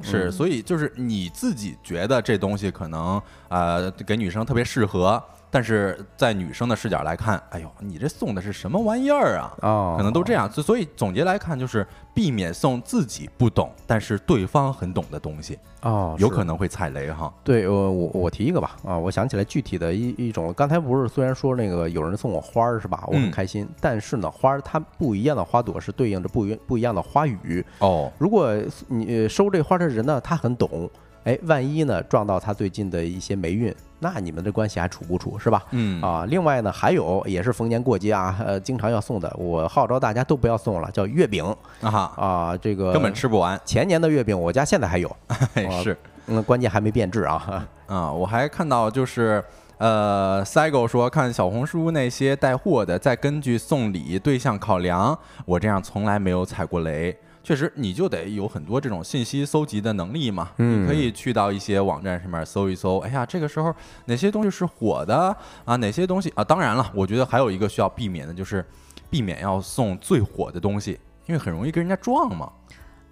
[0.00, 9.54] 是，嗯所以就是你自己觉得这东西可能呃给女生特别适合，但是在女生的视角来看，哎呦，你这送的是什么玩意儿啊？
[9.62, 17.32] 哦，可能都这样，所所以总结来看，就是避免送自己不懂，但是对方很懂的东西，哦，有可能会踩雷哈。
[17.42, 28.54] 对，我我我提一个吧，啊，我想起来具体的一一种，刚才不是虽然说那个有人送我花儿是吧，我很嗯开心，但是呢，花儿它不一样的花朵是对应着不一不一样的花语，哦，如果
[28.88, 30.90] 你呃收这花的人呢，他很懂，
[31.24, 35.62] 哎，万一呢撞到他最近的一些霉运，那你们的关系还处不处是吧？
[35.72, 41.44] 嗯啊，另外呢，还有也是逢年过节啊，呃，经常要送的，我号召大家都不要送了，叫月饼
[41.80, 45.08] 啊哈，啊，这个根本吃不完，前年的月饼，我家现在还有，
[45.68, 45.96] 哇是。
[46.26, 47.66] 嗯，关键还没变质啊。
[47.86, 49.42] 啊，我还看到就是。
[49.78, 55.16] 呃，Cygo 说看小红书那些带货的，再根据送礼对象考量，
[55.46, 57.16] 我这样从来没有踩过雷。
[57.48, 60.50] 确实，你就得有很多这种信息搜集的能力嘛。
[60.58, 65.34] 嗯你可以去到一些网站上面搜一搜，哎呀，这个时候哪些东西是火的
[65.64, 65.74] 啊？
[65.76, 66.44] 哪些东西啊？
[66.44, 68.62] 当然了，我觉得还有一个需要避免的就是
[69.08, 72.52] 避免要送最火的东西，因为很容易跟人家撞嘛。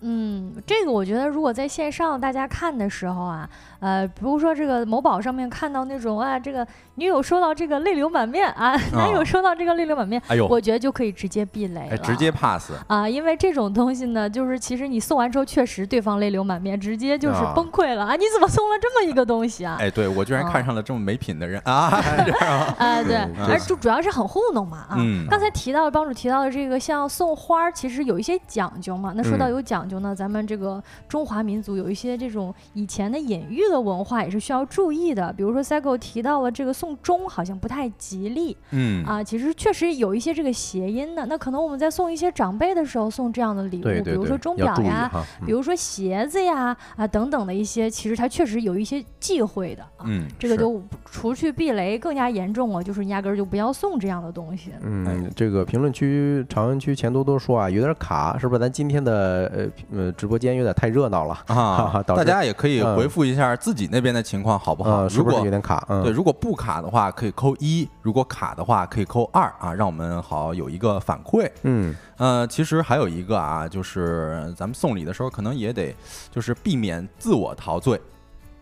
[0.01, 3.49] 嗯，这个我觉得，如果在线上大家看的时候啊，
[3.81, 6.67] 呃，比如说这个某宝上面看到那种啊，这个
[6.97, 12.73] 女友收到这个泪流满面啊， 男友收到这个泪流满面，哎呦，我觉得就可以直接避雷了，哎直接 pass。
[12.87, 18.17] 啊，因为这种东西呢，就是其实你送完之后，确实对方泪流满面，直接就是啊崩溃了啊！
[18.17, 19.77] 你怎么送了这么一个东西啊？
[19.81, 21.73] 哎，对我居然啊看上了这么没品的人啊！
[22.41, 24.97] 啊啊， 对嗯，而主主要是很糊弄嘛啊。
[24.99, 29.13] 嗯刚才提到帮主提到的这个，像送花儿，其实有一些讲究嘛。
[29.17, 35.33] 那说到嗯有讲究呢，咱们这个中华民族有一些这种以前的隐喻的文化也是需要注意的。
[35.33, 41.25] 比如说 Cycle 提到了这个送钟好像不太吉利嗯啊，其实确实有一些这个谐音的。
[41.27, 45.09] 那可能我们在送一些长辈的时候送这样的礼物，对对对比如说钟，表呀。
[45.13, 45.23] 哈。
[45.45, 50.05] 比如说鞋子呀啊等等的一些，其实它确实有一些忌讳的啊。
[50.05, 54.71] 嗯，这个就除去避雷更加严重了，就是压根儿就不要送这样的东西。
[54.83, 58.57] 嗯，这个评论区长安区钱多多说啊，有点卡，是不是？
[58.59, 65.07] 咱今天的呃呃直播间有点太热闹了，啊， 大家也可以嗯回复一下自己那边的情况好不好？
[65.09, 65.85] 如果有点卡？
[65.89, 71.51] 嗯，对，如果不卡的话，可以扣一；如果卡的话，可以扣二啊，让我们好有一个反馈。
[71.63, 75.95] 嗯呃，其实还有一个啊，就是咱们送礼的时候，可能也得
[76.31, 78.01] 就是避免自我陶醉。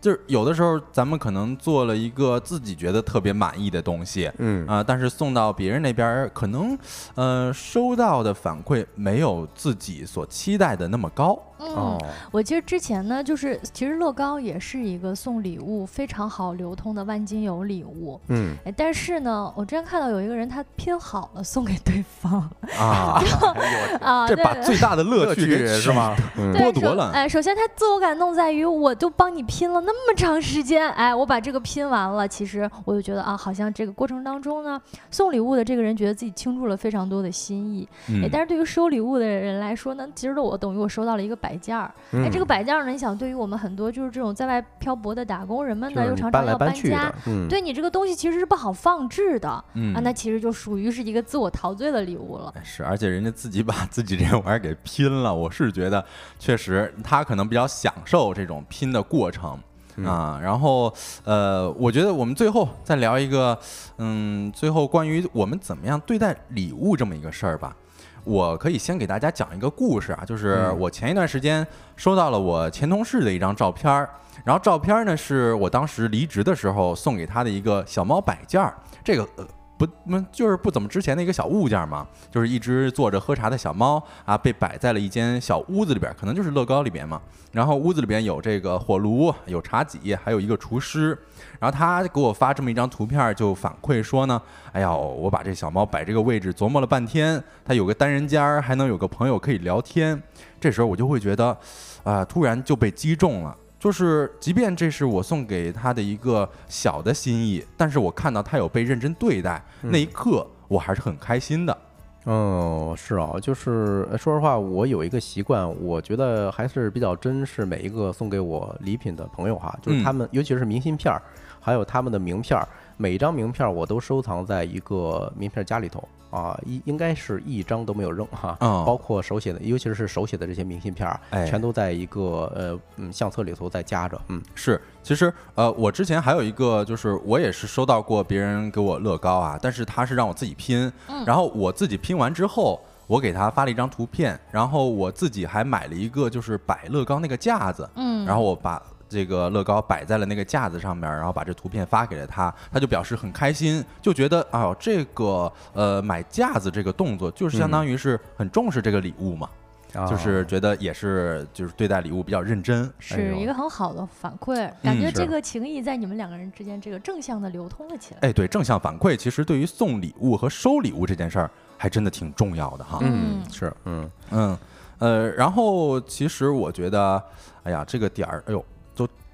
[0.04, 6.76] 就是有的时候咱们可能做了一个自己觉得特别满意的东西，嗯啊、但是送到别人那边，可能
[7.14, 11.40] 呃收到的反馈没有自己所期待的那么高。
[11.58, 18.20] 哦嗯，，我其实之前呢，就是其实乐高也是一个送礼物非常好流通的万金油礼物。
[18.28, 22.48] 嗯哎，但是呢，我之前看到有一个人他拼好了送给对方
[22.78, 23.22] 啊，
[24.02, 26.14] 啊，这对把最大的乐趣是吗？
[26.36, 37.88] 剥夺了哎，首先他自我感动在于，我都帮你拼了那么长时间，哎，我把这个拼完了，其实我就觉得啊，好像这个过程当中呢，送礼物的这个人觉得自己倾注了非常多的心意。
[38.08, 41.92] 哎嗯，但是对于收礼物的人来说呢，其实我等于我收到了一个摆件儿。
[42.12, 47.12] 哎，这个嗯摆件儿呢，你想对于我们很多就是这种在外漂泊的打工人们呢，又常常要搬家
[47.50, 52.50] 对你这个东西其实是不好放置的、嗯啊，那其实就属于是一个自我陶醉的礼物了。
[52.56, 56.02] 哎是，而且人家自己把自己这玩意儿给拼了，我是觉得
[56.38, 59.58] 确实他可能比较享受这种拼的过程。
[59.96, 60.92] 嗯啊，然后
[61.24, 63.56] 呃，我觉得我们最后再聊一个，
[63.98, 67.76] 嗯，最后关于我们怎么样对待礼物这么一个事儿吧。
[68.24, 70.78] 我可以先给大家讲一个故事啊，就是嗯。
[70.80, 74.08] 我前一段时间收到了我前同事的一张照片儿，
[74.44, 78.74] 然后照片儿呢是我当时离职的时候送给他的一个小猫摆件儿，
[79.04, 79.46] 这个呃
[79.76, 87.20] 不不就是不怎么值钱的一个小物件嘛，就是一只坐着喝茶的小猫啊，被摆在了一间小屋子里边，可能就是乐高里边嘛。
[87.50, 91.18] 然后屋子里边有这个火炉，有茶几，还有一个厨师。
[91.60, 94.40] 然后他给我发这么一张图片，就反馈说呢，
[94.72, 100.20] 哎呀，我把这小猫摆这个位置琢磨了半天，它有个单人间儿，还能有个朋友可以聊天。
[100.60, 101.56] 这时候我就会觉得，
[102.02, 103.56] 啊、突然就被击中了。
[103.84, 111.78] 就是，即便这是我送给他的一个小的心意，但是我看到他有被认真对待，那一刻我还是很开心的。
[112.24, 121.20] 嗯，是啊，就是呃说实话，我有一个习惯，我觉得还是比较珍视每一个送给我礼品的朋友哈，就是他们，尤其是明信片儿，
[121.60, 126.06] 还有他们的名片儿，每一张名片我都收藏在一个名片夹里头。
[126.30, 128.82] 啊，一应该是一张都没有扔哈，哦。
[128.84, 131.46] 包括手写的，尤其是手写的这些明信片儿，哎。
[131.46, 134.42] 全都在一个呃嗯相册里头在夹着，嗯。
[134.52, 140.92] 是，其实呃，我之前还有一个，就是我也是收到过别人给我乐高啊，但是他是让我自己拼，
[141.24, 159.48] 然后我自己拼完之后，我给他发了一张图片，然后我自己还买了一个就是摆乐高那个架子，嗯，然后我把这个乐高摆在了那个架子上面，然后把这图片发给了他，他就表示很开心，就觉得哎呦，这个呃买架子这个动作，就是相当于是很重视这个礼物嘛，
[159.94, 162.90] 啊就是觉得也是就是对待礼物比较认真。
[162.98, 168.20] 是一个很好的反馈，感觉这个情谊在你们两个人之间这个正向的流通了起来。
[168.28, 172.98] 哎，对，正向反馈其实对于送礼物和收礼物这件事儿，还真的挺重要的哈。
[173.02, 174.58] 嗯嗯是嗯嗯，
[174.98, 177.22] 呃，然后其实我觉得，
[177.62, 178.64] 哎呀，这个点儿，哎呦，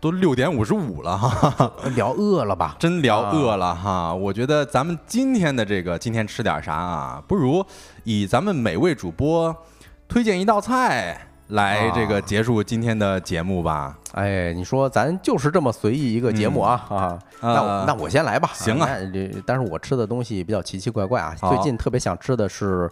[0.01, 2.77] 都都六点五十五了哈， 聊饿了吧？
[2.79, 4.15] 真聊啊饿了哈。
[4.15, 7.23] 我觉得咱们今天的这个今天吃点啥啊？
[7.29, 7.65] 不如
[8.05, 9.55] 以咱们每位主播
[10.09, 13.97] 推荐一道菜来这个啊结束今天的节目吧。
[14.13, 17.19] 哎，你说咱就是这么随意一个节目啊、啊！
[17.41, 18.51] 那那我先来吧。
[18.55, 21.35] 行啊这但是我吃的东西比较奇奇怪怪啊。
[21.39, 22.91] 最近特别想吃的是，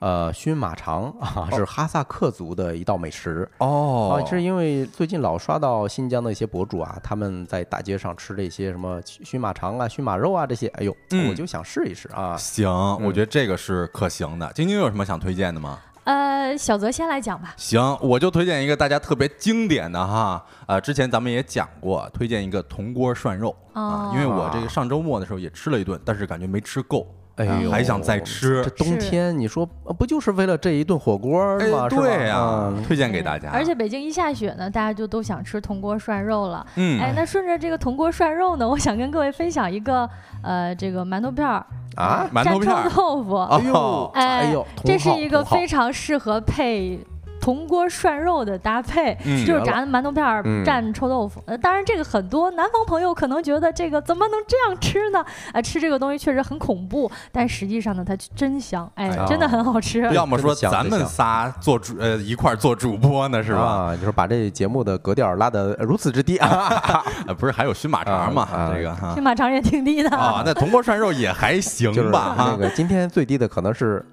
[0.00, 3.48] 呃，熏马肠啊，是哈萨克族的一道美食。
[3.58, 12.36] 哦啊，是因为最近老刷到新疆的一些博主啊，他们在大街上吃这些什么熏马肠啊、熏马肉啊这些，哎呦，嗯我就想试一试啊。
[12.36, 12.68] 行，
[13.04, 14.50] 我觉得这个是可行的。
[14.54, 15.78] 晶晶有什么想推荐的吗？
[16.04, 17.52] 呃，小泽先来讲吧。
[17.58, 27.06] 行，我就推荐一个大家特别经典的哈，呃，之前咱们也讲过，推荐一个铜锅涮肉啊，因为我这个上周末的时候也吃了一顿，但是感觉没吃够，
[27.46, 33.50] 哎呦，还想再吃这冬天你说呃不就是为了这一顿火锅哎吗？，是吧对呀、嗯推荐给大家。
[33.50, 36.66] 而且北京一下雪呢，大家就都想吃铜锅涮肉了。
[36.76, 40.08] 嗯，哎，那顺着这个铜锅涮肉呢，我想跟各位分享一个
[40.42, 41.64] 呃，这个馒头片儿
[41.96, 43.34] 啊馒头片儿臭豆腐。
[43.36, 46.98] 哦哎呦，哎哎呦，这是一个非常适合配
[47.40, 50.24] 铜锅涮肉的搭配，嗯就是炸的馒头片
[50.64, 51.42] 蘸臭豆腐。
[51.46, 55.24] 呃，当然这个很多南方朋友可能觉得这个怎么能这样吃呢？
[55.52, 60.02] 啊、吃这个东西确实很恐怖，但实际上呢，它真香，哎，哎真的很好吃。
[60.12, 63.60] 要么说咱们仨做主呃一块儿做主播呢，是吧？
[63.60, 72.48] 啊，就是把这节目的格调拉得如此之低啊， 呃，不是还有熏马肠吗，这个哈骏马肠也挺低的啊，那铜锅涮肉也还行就是吧哈。
[72.50, 74.04] 那个今天最低的可能是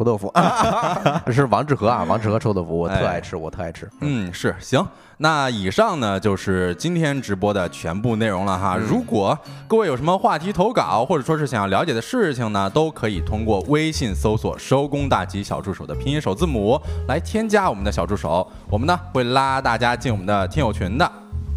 [0.00, 0.32] 臭豆腐，
[1.30, 3.86] 是王致和啊，王致和臭豆腐，我特爱吃，我特爱吃。
[4.00, 4.82] 嗯，是行。
[5.18, 8.76] 那以上呢就是今天直播的全部内容了哈。
[8.78, 18.50] 嗯如果各位有什么话题投稿，或者说是想要了解的事情呢，都可以通过微信搜索“收工大吉小助手”的拼音首字母来添加我们的小助手。
[18.70, 21.04] 我们呢会拉大家进我们的听友群的。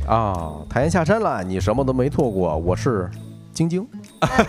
[0.05, 3.09] 啊，太阳下山了，你什么都没错过，我是
[3.53, 3.87] 晶晶。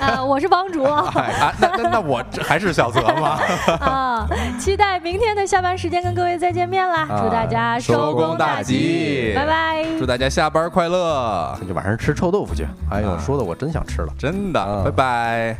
[0.01, 0.83] 呃，我是帮主
[1.15, 3.39] 哎啊，那那那我这还是小泽吗？
[3.81, 4.29] 啊，
[4.59, 7.07] 期待明天的下班时间跟各位再见面啦！
[7.09, 9.85] 啊祝大家收工工大吉吉，拜拜。
[9.99, 12.67] 祝大家下班快乐，那就晚上吃臭豆腐去。
[12.91, 14.13] 哎呦，啊说的我真想吃了。
[14.19, 15.57] 真的，啊拜拜。